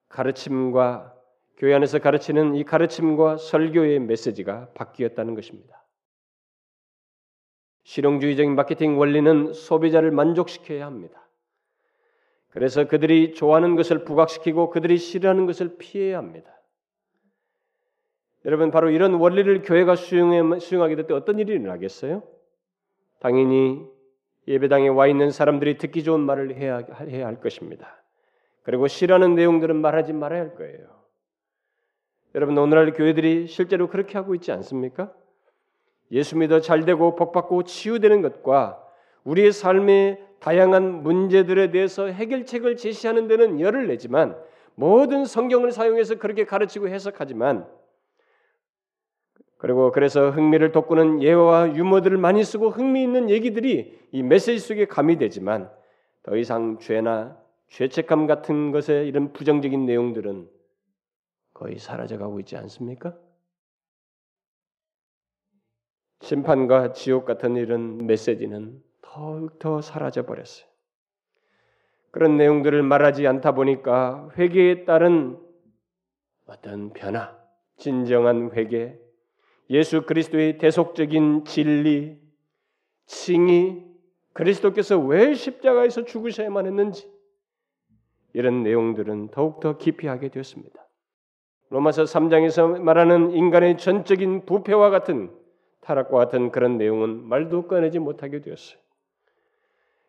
[0.09, 1.20] 가르침과
[1.61, 5.85] 교회 안에서 가르치는 이 가르침과 설교의 메시지가 바뀌었다는 것입니다.
[7.85, 11.29] 실용주의적인 마케팅 원리는 소비자를 만족시켜야 합니다.
[12.49, 16.51] 그래서 그들이 좋아하는 것을 부각시키고 그들이 싫어하는 것을 피해야 합니다.
[18.47, 22.23] 여러분 바로 이런 원리를 교회가 수용해, 수용하게 될 때 어떤 일이 일어나겠어요?
[23.19, 23.87] 당연히
[24.49, 28.03] 예배당에 와 있는 사람들이 듣기 좋은 말을 해야, 해야 할 것입니다.
[28.63, 31.00] 그리고 싫어하는 내용들은 말하지 말아야 할 거예요.
[32.35, 35.13] 여러분 오늘날 교회들이 실제로 그렇게 하고 있지 않습니까?
[36.13, 38.83] 예수 믿어 잘되고 복받고 치유되는 것과
[39.25, 44.37] 우리의 삶의 다양한 문제들에 대해서 해결책을 제시하는 데는 열을 내지만
[44.75, 47.67] 모든 성경을 사용해서 그렇게 가르치고 해석하지만
[49.59, 55.71] 그리고 그래서 흥미를 돋구는 예화와 유머들을 많이 쓰고 흥미 있는 얘기들이 이 메시지 속에 가미되지만
[56.23, 57.37] 더 이상 죄나
[57.69, 60.49] 죄책감 같은 것에 이런 부정적인 내용들은
[61.61, 63.15] 거의 사라져가고 있지 않습니까?
[66.23, 70.67] 심판과 지옥 같은 이런 메시지는 더욱더 사라져 버렸어요.
[72.13, 75.39] 그런 내용들을 말하지 않다 보니까 회개에 따른
[76.47, 77.39] 어떤 변화,
[77.77, 78.99] 진정한 회개,
[79.69, 82.19] 예수 그리스도의 대속적인 진리,
[83.05, 83.87] 칭의,
[84.33, 87.13] 그리스도께서 왜 십자가에서 죽으셔야만 했는지
[88.33, 90.90] 이런 내용들은 더욱더 깊이 하게 되었습니다.
[91.71, 95.31] 로마서 3장에서 말하는 인간의 전적인 부패와 같은
[95.81, 98.79] 타락과 같은 그런 내용은 말도 꺼내지 못하게 되었어요.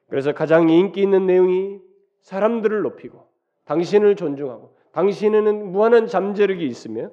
[0.10, 1.80] 그래서 가장 인기 있는 내용이
[2.22, 3.28] 사람들을 높이고
[3.66, 7.12] 당신을 존중하고 당신에는 무한한 잠재력이 있으며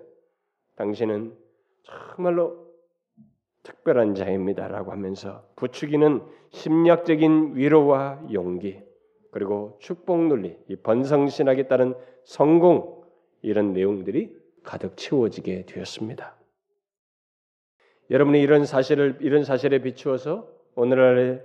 [0.76, 1.36] 당신은
[1.82, 2.66] 정말로
[3.62, 8.80] 특별한 자입니다라고 하면서 부추기는 심리학적인 위로와 용기
[9.30, 11.94] 그리고 축복 논리, 이 번성신학에 따른
[12.24, 13.02] 성공
[13.42, 14.37] 이런 내용들이
[14.68, 16.36] 가득 채워지게 되었습니다.
[18.10, 21.42] 여러분이 이런 사실을 이런 사실에 비추어서 오늘날에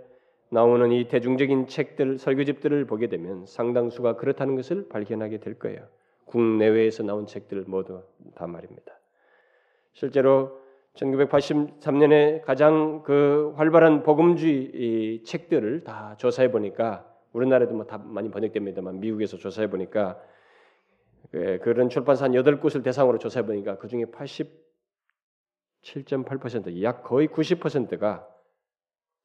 [0.50, 5.88] 나오는 이 대중적인 책들 설교집들을 보게 되면 상당수가 그렇다는 것을 발견하게 될 거예요.
[6.26, 8.04] 국내외에서 나온 책들 모두
[8.36, 8.92] 다 말입니다.
[9.94, 10.60] 실제로
[10.96, 19.38] 1983년에 가장 그 활발한 복음주의 책들을 다 조사해 보니까 우리나라에도 뭐 다 많이 번역됩니다만 미국에서
[19.38, 20.22] 조사해 보니까
[21.34, 28.30] 그, 그런 출판사 한 8곳을 대상으로 조사해 보니까 그 중에 87.8%, 약 거의 90%가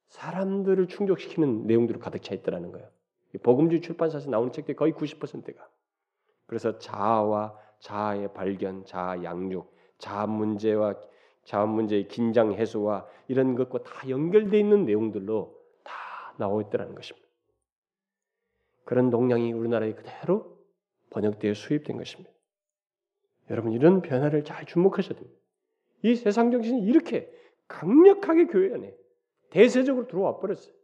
[0.06, 2.88] 사람들을 충족시키는 내용들로 가득 차 있더라는 거예요.
[3.42, 5.68] 복음주의 출판사에서 나오는 책들 거의 90%가
[6.46, 10.94] 그래서 자아와 자아의 발견, 자아 양육, 자아 문제와
[11.44, 15.54] 자아 문제의 긴장 해소와 이런 것과 다 연결되어 있는 내용들로
[15.84, 15.92] 다
[16.38, 17.28] 나와 있더라는 것입니다.
[18.86, 20.57] 그런 동향이 우리나라에 그대로
[21.10, 22.30] 번역되어 수입된 것입니다.
[23.50, 25.40] 여러분 이런 변화를 잘 주목하셔야 됩니다.
[26.02, 27.32] 이 세상 정신이 이렇게
[27.66, 28.94] 강력하게 교회 안에
[29.50, 30.74] 대세적으로 들어와 버렸어요.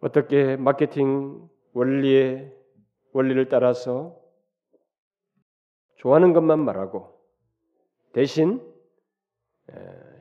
[0.00, 2.54] 어떻게 마케팅 원리의
[3.12, 4.20] 원리를 따라서
[5.96, 7.18] 좋아하는 것만 말하고
[8.12, 8.62] 대신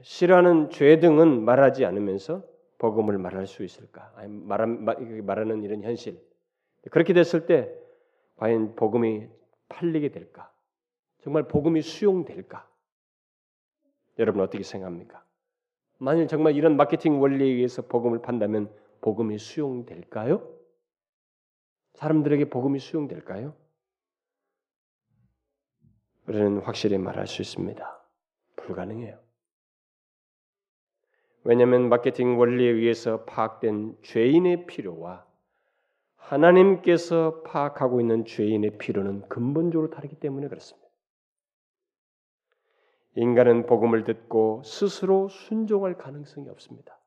[0.01, 2.43] 싫어하는 죄 등은 말하지 않으면서
[2.77, 4.13] 복음을 말할 수 있을까?
[4.27, 6.19] 말하는 이런 현실.
[6.91, 7.73] 그렇게 됐을 때
[8.38, 9.27] 과연 복음이
[9.69, 10.51] 팔리게 될까?
[11.21, 12.69] 정말 복음이 수용될까?
[14.19, 15.23] 여러분 어떻게 생각합니까?
[15.97, 18.71] 만일 정말 이런 마케팅 원리에 의해서 복음을 판다면
[19.01, 20.55] 복음이 수용될까요?
[21.93, 23.55] 사람들에게 복음이 수용될까요?
[26.27, 28.03] 우리는 확실히 말할 수 있습니다.
[28.55, 29.19] 불가능해요.
[31.43, 35.25] 왜냐하면 마케팅 원리에 의해서 파악된 죄인의 필요와
[36.28, 40.88] 하나님께서 파악하고 있는 죄인의 필요는 근본적으로 다르기 때문에 그렇습니다.
[43.15, 46.99] 인간은 복음을 듣고 스스로 순종할 가능성이 없습니다.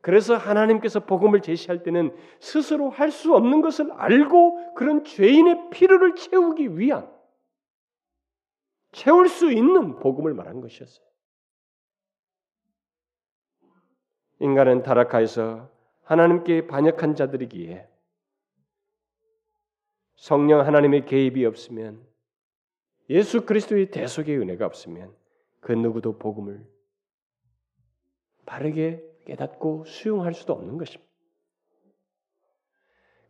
[0.00, 6.78] 그래서 하나님께서 복음을 제시할 때는 스스로 할 수 없는 것을 알고 그런 죄인의 필요를 채우기
[6.78, 7.10] 위한
[8.92, 11.06] 채울 수 있는 복음을 말한 것이었어요.
[14.38, 15.68] 인간은 타락하여서
[16.04, 17.88] 하나님께 반역한 자들이기에
[20.16, 22.04] 성령 하나님의 개입이 없으면
[23.08, 25.14] 예수 그리스도의 대속의 은혜가 없으면
[25.60, 26.66] 그 누구도 복음을
[28.46, 31.06] 바르게 깨닫고 수용할 수도 없는 것입니다.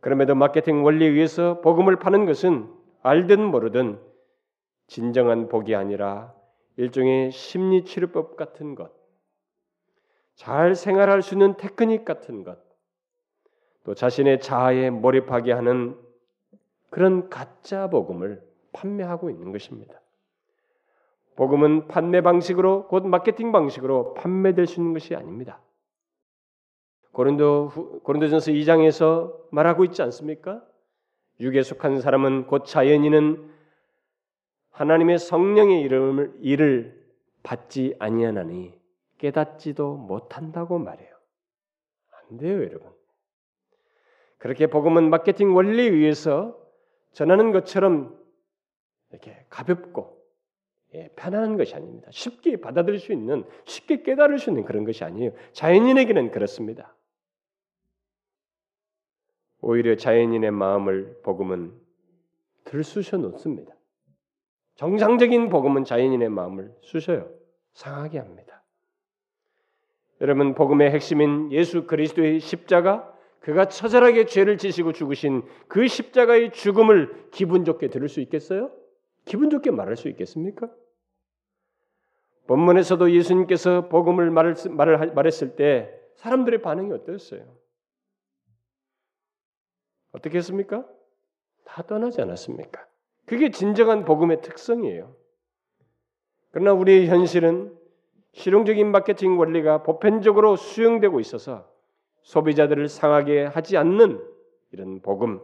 [0.01, 2.73] 그럼에도 마케팅 원리에 의해서 복음을 파는 것은
[3.03, 4.01] 알든 모르든
[4.87, 6.35] 진정한 복이 아니라
[6.77, 8.93] 일종의 심리 치료법 같은 것,
[10.35, 12.59] 잘 생활할 수 있는 테크닉 같은 것,
[13.85, 15.97] 또 자신의 자아에 몰입하게 하는
[16.91, 20.01] 그런 가짜 복음을 판매하고 있는 것입니다.
[21.37, 25.61] 복음은 판매 방식으로 곧 마케팅 방식으로 판매될 수 있는 것이 아닙니다.
[27.13, 30.63] 고린도 고린도전서 2장에서 말하고 있지 않습니까?
[31.41, 33.51] 육에 속한 사람은 곧 자연인은
[34.71, 37.07] 하나님의 성령의 이름을 일을
[37.43, 38.79] 받지 아니하나니
[39.19, 41.15] 깨닫지도 못한다고 말해요.
[42.31, 42.91] 안 돼요, 여러분.
[44.39, 46.59] 그렇게 복음은 마케팅 원리에 의해서
[47.17, 48.15] 전하는 것처럼
[49.11, 50.23] 이렇게 가볍고
[50.93, 52.09] 예, 편안한 것이 아닙니다.
[52.11, 55.33] 쉽게 받아들일 수 있는, 쉽게 깨달을 수 있는 그런 것이 아니에요.
[55.53, 56.95] 자연인에게는 그렇습니다.
[59.63, 61.73] 오히려 자연인의 마음을 복음은
[62.65, 63.75] 들쑤셔 놓습니다.
[64.75, 67.31] 정상적인 복음은 자연인의 마음을 쑤셔요.
[67.73, 68.63] 상하게 합니다.
[70.21, 73.16] 여러분 복음의 핵심인 예수 그리스도의 십자가
[73.47, 78.73] 그가 처절하게 죄를 지시고 죽으신 그 십자가의 죽음을 기분 좋게 들을 수 있겠어요?
[79.25, 80.69] 기분 좋게 말할 수 있겠습니까?
[82.49, 87.57] 본문에서도 예수님께서 복음을 말을, 말을, 말했을 때 사람들의 반응이 어땠어요?
[90.11, 90.85] 어떻게 했습니까?
[91.67, 92.85] 다 떠나지 않았습니까?
[93.27, 95.15] 그게 진정한 복음의 특성이에요.
[96.51, 97.79] 그러나 우리의 현실은
[98.33, 101.76] 실용적인 마케팅 원리가 보편적으로 수용되고 있어서
[102.27, 104.21] 소비자들을 상하게 하지 않는
[104.73, 105.41] 이런 복음,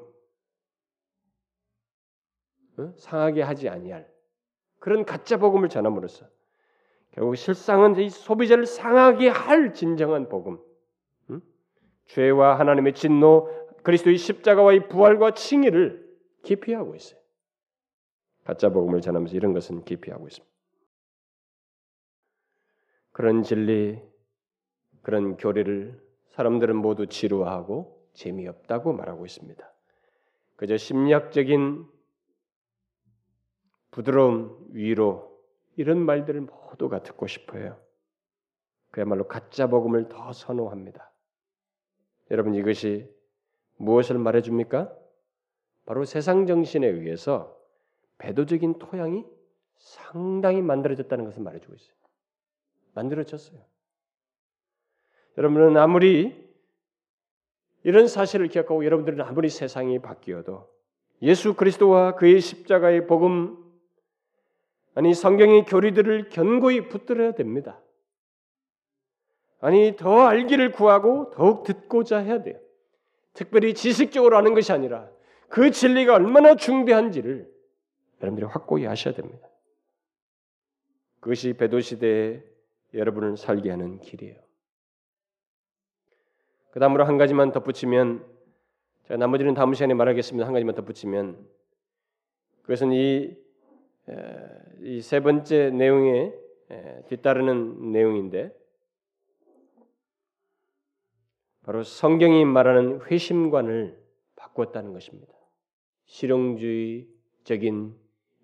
[2.76, 2.92] 어?
[2.96, 4.10] 상하게 하지 아니할
[4.80, 6.26] 그런 가짜 복음을 전함으로써
[7.12, 10.58] 결국 실상은 이 소비자를 상하게 할 진정한 복음,
[12.06, 13.48] 죄와 하나님의 진노,
[13.84, 16.04] 그리스도의 십자가와의 부활과 칭의를
[16.42, 17.20] 기피하고 있어요.
[18.42, 20.52] 가짜 복음을 전하면서 이런 것은 기피하고 있습니다.
[23.12, 24.02] 그런 진리,
[25.02, 29.72] 그런 교리를 사람들은 모두 지루하고 재미없다고 말하고 있습니다.
[30.56, 31.86] 그저 심리학적인
[33.90, 35.38] 부드러움, 위로
[35.76, 37.78] 이런 말들을 모두가 듣고 싶어요.
[38.90, 41.10] 그야말로 가짜 복음을 더 선호합니다.
[42.30, 43.10] 여러분 이것이
[43.76, 44.94] 무엇을 말해 줍니까?
[45.84, 47.58] 바로 세상 정신에 의해서
[48.18, 49.26] 배도적인 토양이
[49.76, 51.96] 상당히 만들어졌다는 것을 말해주고 있어요.
[52.94, 53.60] 만들어졌어요.
[55.38, 56.40] 여러분은 아무리
[57.84, 60.70] 이런 사실을 기억하고 여러분들은 아무리 세상이 바뀌어도
[61.22, 63.58] 예수 그리스도와 그의 십자가의 복음
[64.94, 67.80] 아니 성경의 교리들을 견고히 붙들어야 됩니다.
[69.60, 72.58] 아니 더 알기를 구하고 더욱 듣고자 해야 돼요.
[73.32, 75.08] 특별히 지식적으로 아는 것이 아니라
[75.48, 77.50] 그 진리가 얼마나 중대한지를
[78.20, 79.48] 여러분들이 확고히 아셔야 됩니다.
[81.20, 82.42] 그것이 배도 시대에
[82.94, 84.36] 여러분을 살게 하는 길이에요.
[86.72, 88.26] 그 다음으로 한 가지만 덧붙이면
[89.04, 90.44] 제가 나머지는 다음 시간에 말하겠습니다.
[90.44, 91.46] 한 가지만 덧붙이면
[92.62, 93.42] 그것은 이
[94.80, 96.32] 이 세 번째 내용에
[97.08, 98.52] 뒤따르는 내용인데
[101.62, 104.02] 바로 성경이 말하는 회심관을
[104.34, 105.32] 바꿨다는 것입니다.
[106.06, 107.96] 실용주의적인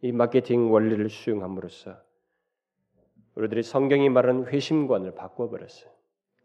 [0.02, 2.00] 이 마케팅 원리를 수용함으로써
[3.34, 5.90] 우리들이 성경이 말하는 회심관을 바꿔버렸어요.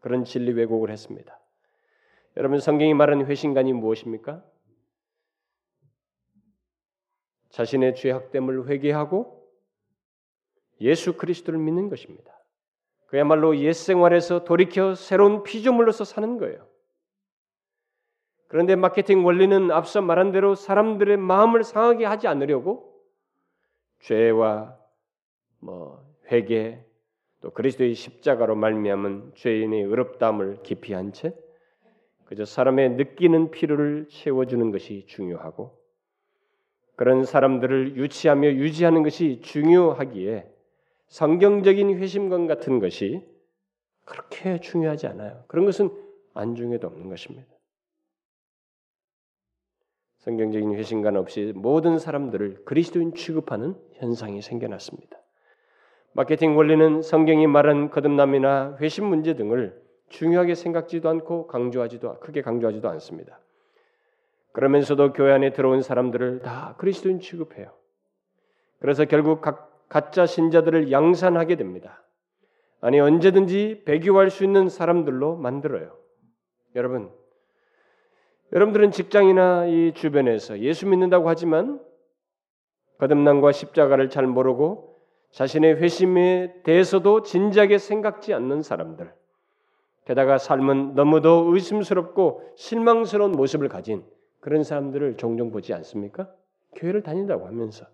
[0.00, 1.38] 그런 진리 왜곡을 했습니다.
[2.36, 4.42] 여러분 성경이 말하는 회심관이 무엇입니까?
[7.50, 9.48] 자신의 죄악됨을 회개하고
[10.80, 12.32] 예수 그리스도를 믿는 것입니다.
[13.06, 16.66] 그야말로 옛 생활에서 돌이켜 새로운 피조물로서 사는 거예요.
[18.48, 23.00] 그런데 마케팅 원리는 앞서 말한 대로 사람들의 마음을 상하게 하지 않으려고
[24.00, 24.76] 죄와
[25.60, 26.84] 뭐 회개
[27.40, 31.34] 또 그리스도의 십자가로 말미암은 죄인의 의롭다함을 기피한 채
[32.34, 35.78] 그저 사람의 느끼는 필요를 채워주는 것이 중요하고
[36.96, 40.50] 그런 사람들을 유치하며 유지하는 것이 중요하기에
[41.06, 43.24] 성경적인 회심관 같은 것이
[44.04, 45.44] 그렇게 중요하지 않아요.
[45.46, 45.90] 그런 것은
[46.34, 47.46] 안중에도 없는 것입니다.
[50.18, 55.18] 성경적인 회심관 없이 모든 사람들을 그리스도인 취급하는 현상이 생겨났습니다.
[56.14, 63.40] 마케팅 원리는 성경이 말한 거듭남이나 회심 문제 등을 중요하게 생각지도 않고 강조하지도 크게 강조하지도 않습니다.
[64.52, 67.72] 그러면서도 교회 안에 들어온 사람들을 다 그리스도인 취급해요.
[68.78, 72.02] 그래서 결국 각, 가짜 신자들을 양산하게 됩니다.
[72.80, 75.96] 아니 언제든지 배교할 수 있는 사람들로 만들어요.
[76.76, 77.10] 여러분,
[78.52, 81.80] 여러분들은 직장이나 이 주변에서 예수 믿는다고 하지만
[82.98, 85.00] 거듭남과 십자가를 잘 모르고
[85.32, 89.12] 자신의 회심에 대해서도 진지하게 생각지 않는 사람들,
[90.04, 94.04] 게다가 삶은 너무도 의심스럽고 실망스러운 모습을 가진
[94.40, 96.30] 그런 사람들을 종종 보지 않습니까?
[96.76, 97.86] 교회를 다닌다고 하면서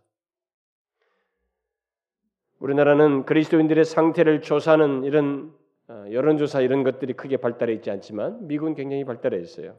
[2.58, 5.54] 우리나라는 그리스도인들의 상태를 조사하는 이런
[5.88, 9.76] 어, 여론조사 이런 것들이 크게 발달해 있지 않지만 미국은 굉장히 발달해 있어요.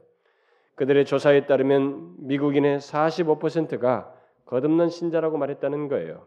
[0.74, 4.14] 그들의 조사에 따르면 미국인의 45%가
[4.46, 6.26] 거듭난 신자라고 말했다는 거예요.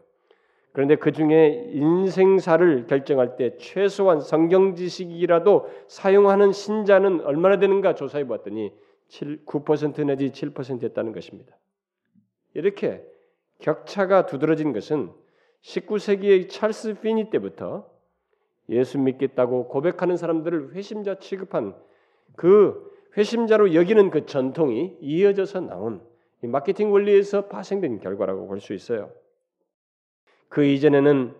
[0.76, 8.26] 그런데 그 중에 인생사를 결정할 때 최소한 성경 지식이라도 사용하는 신자는 얼마나 되는가 조사해
[9.08, 11.56] 7, 9% 내지 7%였다는 것입니다.
[12.52, 13.02] 이렇게
[13.58, 15.12] 격차가 두드러진 것은
[15.62, 17.88] 19세기의 찰스 피니 때부터
[18.68, 21.74] 예수 믿겠다고 고백하는 사람들을 회심자 취급한
[22.34, 26.02] 그 회심자로 여기는 그 전통이 이어져서 나온
[26.42, 29.10] 마케팅 원리에서 파생된 결과라고 볼 수 있어요.
[30.56, 31.36] 그 이전에는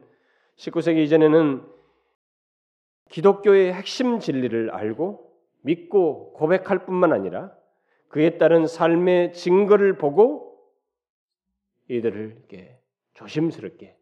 [0.56, 1.66] 19세기 이전에는
[3.08, 7.50] 기독교의 핵심 진리를 알고 믿고 고백할 뿐만 아니라
[8.08, 10.60] 그에 따른 삶의 증거를 보고
[11.88, 12.78] 이들을 이렇게
[13.14, 13.96] 조심스럽게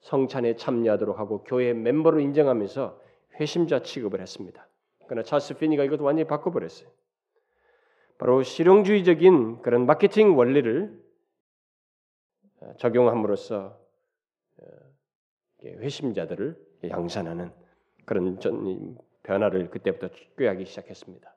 [0.00, 3.00] 성찬에 참여하도록 하고 교회 멤버로 인정하면서
[3.40, 4.68] 회심자 취급을 했습니다.
[5.06, 6.90] 그러나 찰스 피니가 이것도 완전히 바꿔버렸어요.
[8.18, 11.02] 바로 실용주의적인 그런 마케팅 원리를
[12.76, 13.79] 적용함으로써 어,
[15.64, 16.56] 회심자들을
[16.88, 17.50] 양산하는
[18.04, 18.38] 그런
[19.22, 21.34] 변화를 그때부터 꾀하기 시작했습니다.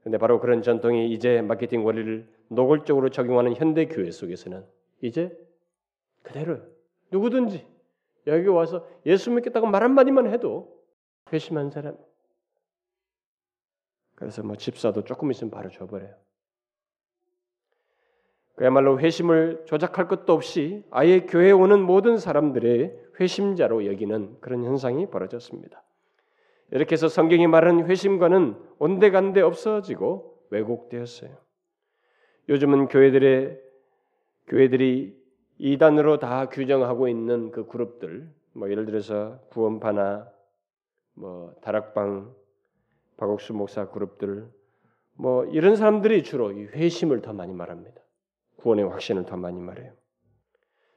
[0.00, 4.64] 그런데 바로 그런 전통이 이제 마케팅 원리를 노골적으로 적용하는 현대 교회 속에서는
[5.02, 5.36] 이제
[6.22, 6.60] 그대로
[7.10, 7.66] 누구든지
[8.26, 10.82] 여기 와서 예수 믿겠다고 말 한마디만 해도
[11.32, 11.96] 회심한 사람.
[14.14, 16.14] 그래서 뭐 집사도 조금 있으면 바로 줘버려요.
[18.56, 25.82] 그야말로 회심을 조작할 것도 없이 아예 교회에 오는 모든 사람들의 회심자로 여기는 그런 현상이 벌어졌습니다.
[26.72, 31.36] 이렇게 해서 성경이 말하는 회심과는 온데간데 없어지고 왜곡되었어요.
[32.48, 33.60] 요즘은 교회들의
[34.48, 35.16] 교회들이
[35.58, 40.30] 이단으로 다 규정하고 있는 그 그룹들, 뭐 예를 들어서 구원파나
[41.14, 42.34] 뭐 다락방,
[43.16, 44.48] 박옥수 목사 그룹들,
[45.14, 48.05] 뭐 이런 사람들이 주로 이 회심을 더 많이 말합니다.
[48.66, 49.92] 구원의 확신을 더 많이 말해요.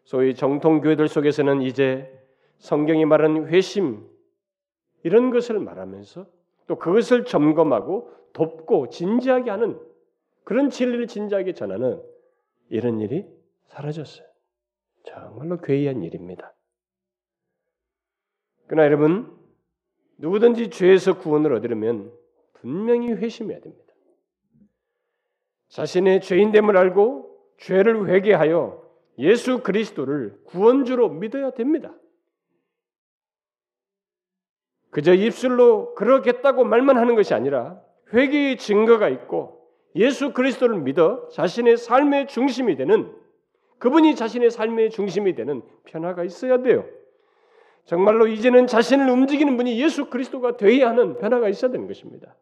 [0.04, 2.12] 소위 정통 교회들 속에서는 이제
[2.58, 4.10] 성경이 말하는 회심
[5.04, 6.26] 이런 것을 말하면서
[6.66, 9.80] 또 그것을 점검하고 돕고 진지하게 하는
[10.44, 12.02] 그런 진리를 진지하게 전하는
[12.70, 13.28] 이런 일이
[13.68, 14.28] 사라졌어요.
[15.04, 16.56] 정말로 괴이한 일입니다.
[18.66, 19.38] 그러나 여러분
[20.18, 22.12] 누구든지 죄에서 구원을 얻으려면
[22.54, 23.94] 분명히 회심해야 됩니다.
[25.68, 27.29] 자신의 죄인됨을 알고
[27.60, 28.82] 죄를 회개하여
[29.20, 31.94] 예수 그리스도를 구원주로 믿어야 됩니다.
[34.92, 37.80] 그저 입술로 그러겠다고 말만 하는 것이 아니라
[38.14, 43.14] 회개의 증거가 있고 예수 그리스도를 믿어 자신의 삶의 중심이 되는
[43.78, 46.86] 그분이 자신의 삶의 중심이 되는 변화가 있어야 돼요.
[47.86, 52.36] 정말로 이제는 자신을 움직이는 분이 예수 그리스도가 되어야 하는 변화가 있어야 되는 것입니다.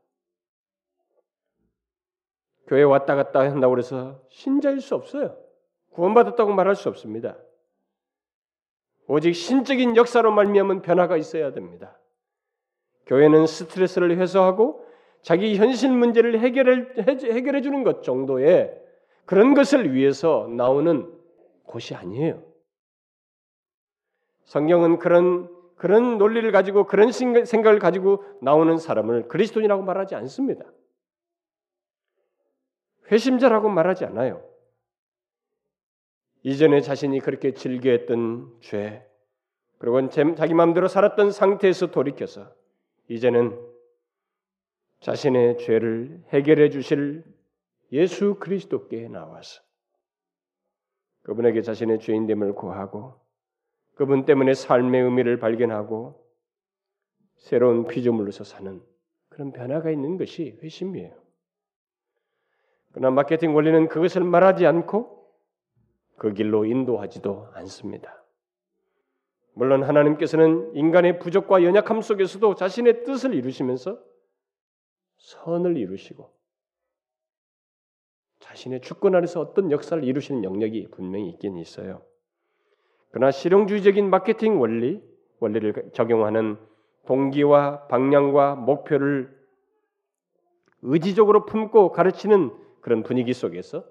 [2.67, 5.37] 교회 왔다 갔다 한다고 해서 신자일 수 없어요.
[5.91, 7.37] 구원받았다고 말할 수 없습니다.
[9.07, 11.97] 오직 신적인 역사로 말미암은 변화가 있어야 됩니다.
[13.05, 14.85] 교회는 스트레스를 해소하고
[15.21, 18.77] 자기 현실 문제를 해결해 주는 것 정도의
[19.25, 21.11] 그런 것을 위해서 나오는
[21.63, 22.43] 곳이 아니에요.
[24.43, 30.65] 성경은 그런 그런 논리를 가지고 그런 생각을 가지고 나오는 사람을 그리스도인이라고 말하지 않습니다.
[33.11, 34.43] 회심자라고 말하지 않아요.
[36.43, 39.05] 이전에 자신이 그렇게 즐겨했던 죄,
[39.77, 42.51] 그리고 자기 마음대로 살았던 상태에서 돌이켜서
[43.09, 43.59] 이제는
[44.99, 47.23] 자신의 죄를 해결해 주실
[47.91, 49.61] 예수 그리스도께 나와서
[51.23, 53.19] 그분에게 자신의 죄인됨을 구하고
[53.95, 56.25] 그분 때문에 삶의 의미를 발견하고
[57.37, 58.81] 새로운 피조물로서 사는
[59.29, 61.26] 그런 변화가 있는 것이 회심이에요.
[62.97, 65.23] 그러나 마케팅 원리는 그것을 말하지 않고
[66.17, 68.23] 그 길로 인도하지도 않습니다.
[69.53, 73.99] 물론 하나님께서는 인간의 부족과 연약함 속에서도 자신의 뜻을 이루시면서
[75.17, 76.33] 선을 이루시고
[78.39, 82.01] 자신의 주권 안에서 어떤 역사를 이루시는 영역이 분명히 있긴 있어요.
[83.11, 85.03] 그러나 실용주의적인 마케팅 원리,
[85.39, 86.57] 원리를 적용하는
[87.05, 89.37] 동기와 방향과 목표를
[90.81, 93.85] 의지적으로 품고 가르치는 그런 분위기 속에서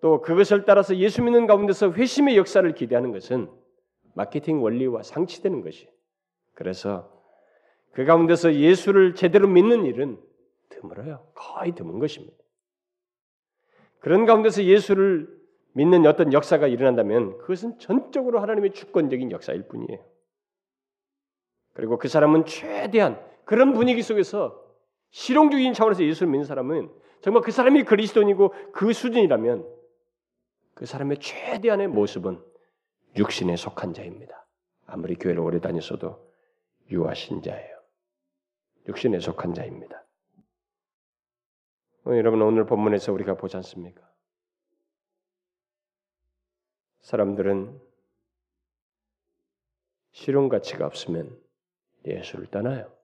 [0.00, 3.50] 또 그것을 따라서 예수 믿는 가운데서 회심의 역사를 기대하는 것은
[4.14, 5.86] 마케팅 원리와 상치되는 것이.
[6.54, 7.22] 그래서
[7.92, 10.18] 그 가운데서 예수를 제대로 믿는 일은
[10.70, 11.26] 드물어요.
[11.34, 12.34] 거의 드문 것입니다.
[13.98, 15.28] 그런 가운데서 예수를
[15.74, 20.02] 믿는 어떤 역사가 일어난다면 그것은 전적으로 하나님의 주권적인 역사일 뿐이에요.
[21.74, 24.64] 그리고 그 사람은 최대한 그런 분위기 속에서
[25.10, 29.66] 실용주의인 차원에서 예수를 믿는 사람은 정말 그 사람이 그리스도인이고 그 수준이라면
[30.74, 32.38] 그 사람의 최대한의 모습은
[33.16, 34.46] 육신에 속한 자입니다.
[34.84, 36.22] 아무리 교회를 오래 다녔어도
[36.90, 37.80] 유아신 자예요.
[38.88, 40.04] 육신에 속한 자입니다.
[42.04, 44.06] 어, 여러분 오늘 본문에서 우리가 보지 않습니까?
[47.00, 47.80] 사람들은
[50.12, 51.40] 실용 가치가 없으면
[52.04, 52.94] 예수를 떠나요.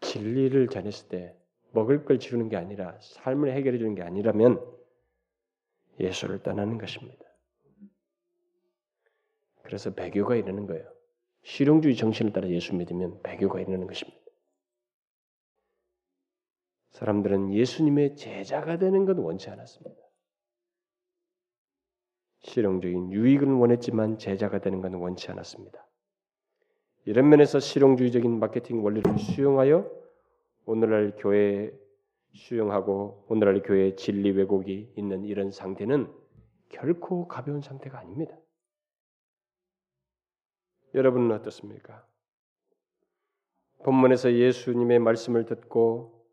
[0.00, 1.41] 진리를 전했을 때
[1.72, 4.64] 먹을 걸 지르는 게 아니라 삶을 해결해 주는 게 아니라면
[5.98, 7.24] 예수를 떠나는 것입니다.
[9.62, 10.86] 그래서 배교가 이르는 거예요.
[11.44, 14.20] 실용주의 정신을 따라 예수 믿으면 배교가 이르는 것입니다.
[16.90, 20.00] 사람들은 예수님의 제자가 되는 건 원치 않았습니다.
[22.42, 25.86] 실용적인 유익은 원했지만 제자가 되는 것은 원치 않았습니다.
[27.04, 30.01] 이런 면에서 실용주의적인 마케팅 원리를 수용하여
[30.66, 31.72] 오늘날 교회에
[32.34, 36.10] 수용하고 오늘날 교회에 진리 왜곡이 있는 이런 상태는
[36.68, 38.36] 결코 가벼운 상태가 아닙니다.
[40.94, 42.06] 여러분은 어떻습니까?
[43.84, 46.26] 본문에서 예수님의 말씀을 듣고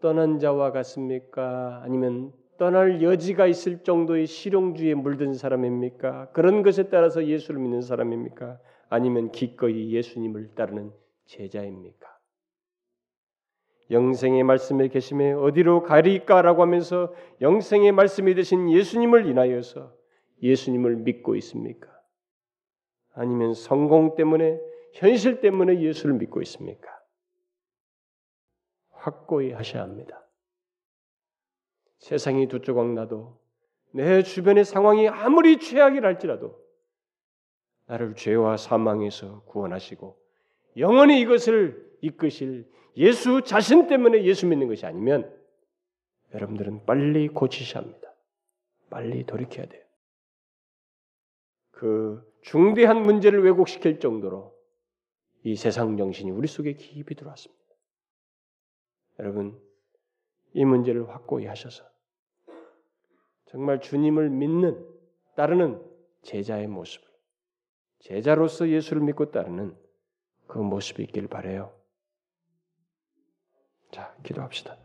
[0.00, 1.80] 떠난 자와 같습니까?
[1.82, 6.30] 아니면 떠날 여지가 있을 정도의 실용주의에 물든 사람입니까?
[6.30, 8.58] 그런 것에 따라서 예수를 믿는 사람입니까?
[8.88, 10.92] 아니면 기꺼이 예수님을 따르는
[11.26, 12.15] 제자입니까?
[13.90, 19.94] 영생의 말씀에 계심에 어디로 가리까라고 하면서 영생의 말씀이 되신 예수님을 인하여서
[20.42, 21.88] 예수님을 믿고 있습니까?
[23.14, 24.60] 아니면 성공 때문에
[24.92, 26.88] 현실 때문에 예수를 믿고 있습니까?
[28.90, 30.26] 확고히 하셔야 합니다.
[31.98, 33.38] 세상이 두 조각 나도
[33.92, 36.60] 내 주변의 상황이 아무리 최악이라 할지라도
[37.86, 40.18] 나를 죄와 사망에서 구원하시고
[40.76, 45.32] 영원히 이것을 이끄실 예수 자신 때문에 예수 믿는 것이 아니면
[46.34, 48.14] 여러분들은 빨리 고치셔야 합니다.
[48.90, 49.84] 빨리 돌이켜야 돼요.
[51.70, 54.56] 그 중대한 문제를 왜곡시킬 정도로
[55.42, 57.62] 이 세상 정신이 우리 속에 깊이 들어왔습니다.
[59.18, 59.60] 여러분,
[60.54, 61.84] 이 문제를 확고히 하셔서
[63.46, 64.84] 정말 주님을 믿는
[65.36, 65.82] 따르는
[66.22, 67.06] 제자의 모습을
[68.00, 69.76] 제자로서 예수를 믿고 따르는
[70.46, 71.75] 그 모습이 있길 바래요.
[73.96, 74.76] 자, 기도합시다.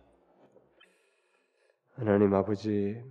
[1.96, 3.04] 하나님 아버지,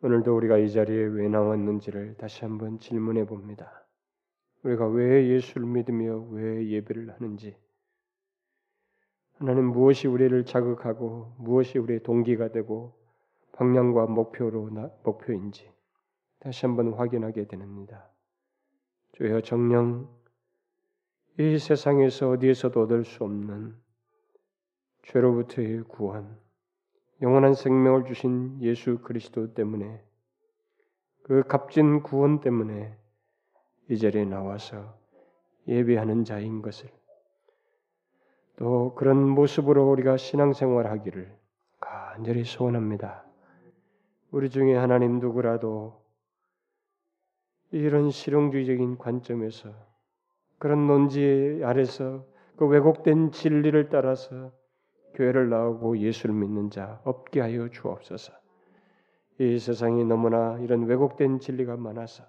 [0.00, 3.84] 오늘도 우리가 이 자리에 왜 나왔는지를 다시 한번 질문해 봅니다.
[4.62, 7.56] 우리가 왜 예수를 믿으며 왜 예배를 하는지,
[9.38, 12.96] 하나님 무엇이 우리를 자극하고 무엇이 우리의 동기가 되고
[13.54, 15.68] 방향과 목표로 나, 목표인지
[16.38, 18.08] 다시 한번 확인하게 됩니다.
[19.14, 20.08] 주여 정령
[21.40, 23.84] 이 세상에서 어디에서도 얻을 수 없는
[25.06, 26.36] 죄로부터의 구원,
[27.22, 30.02] 영원한 생명을 주신 예수 그리스도 때문에
[31.22, 32.96] 그 값진 구원 때문에
[33.88, 34.98] 이 자리에 나와서
[35.68, 36.88] 예배하는 자인 것을
[38.56, 41.36] 또 그런 모습으로 우리가 신앙생활하기를
[41.80, 43.24] 간절히 소원합니다.
[44.30, 46.02] 우리 중에 하나님 누구라도
[47.70, 49.72] 이런 실용주의적인 관점에서
[50.58, 52.24] 그런 논지 아래서
[52.56, 54.52] 그 왜곡된 진리를 따라서
[55.16, 58.32] 교회를 나오고 예수를 믿는 자 없게 하여 주옵소서.
[59.38, 62.24] 이 세상이 너무나 이런 왜곡된 진리가 많아서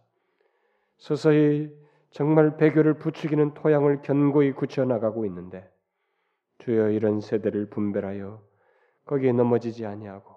[0.98, 1.72] 서서히
[2.10, 5.70] 정말 배교를 부추기는 토양을 견고히 굳혀 나가고 있는데
[6.60, 8.42] 주여 이런 세대를 분별하여
[9.06, 10.36] 거기에 넘어지지 아니하고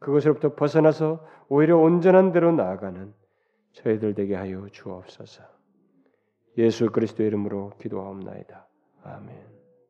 [0.00, 3.14] 그것으로부터 벗어나서 오히려 온전한 대로 나아가는
[3.72, 5.42] 저희들 되게 하여 주옵소서.
[6.58, 8.66] 예수 그리스도 이름으로 기도하옵나이다.
[9.02, 9.63] 아멘.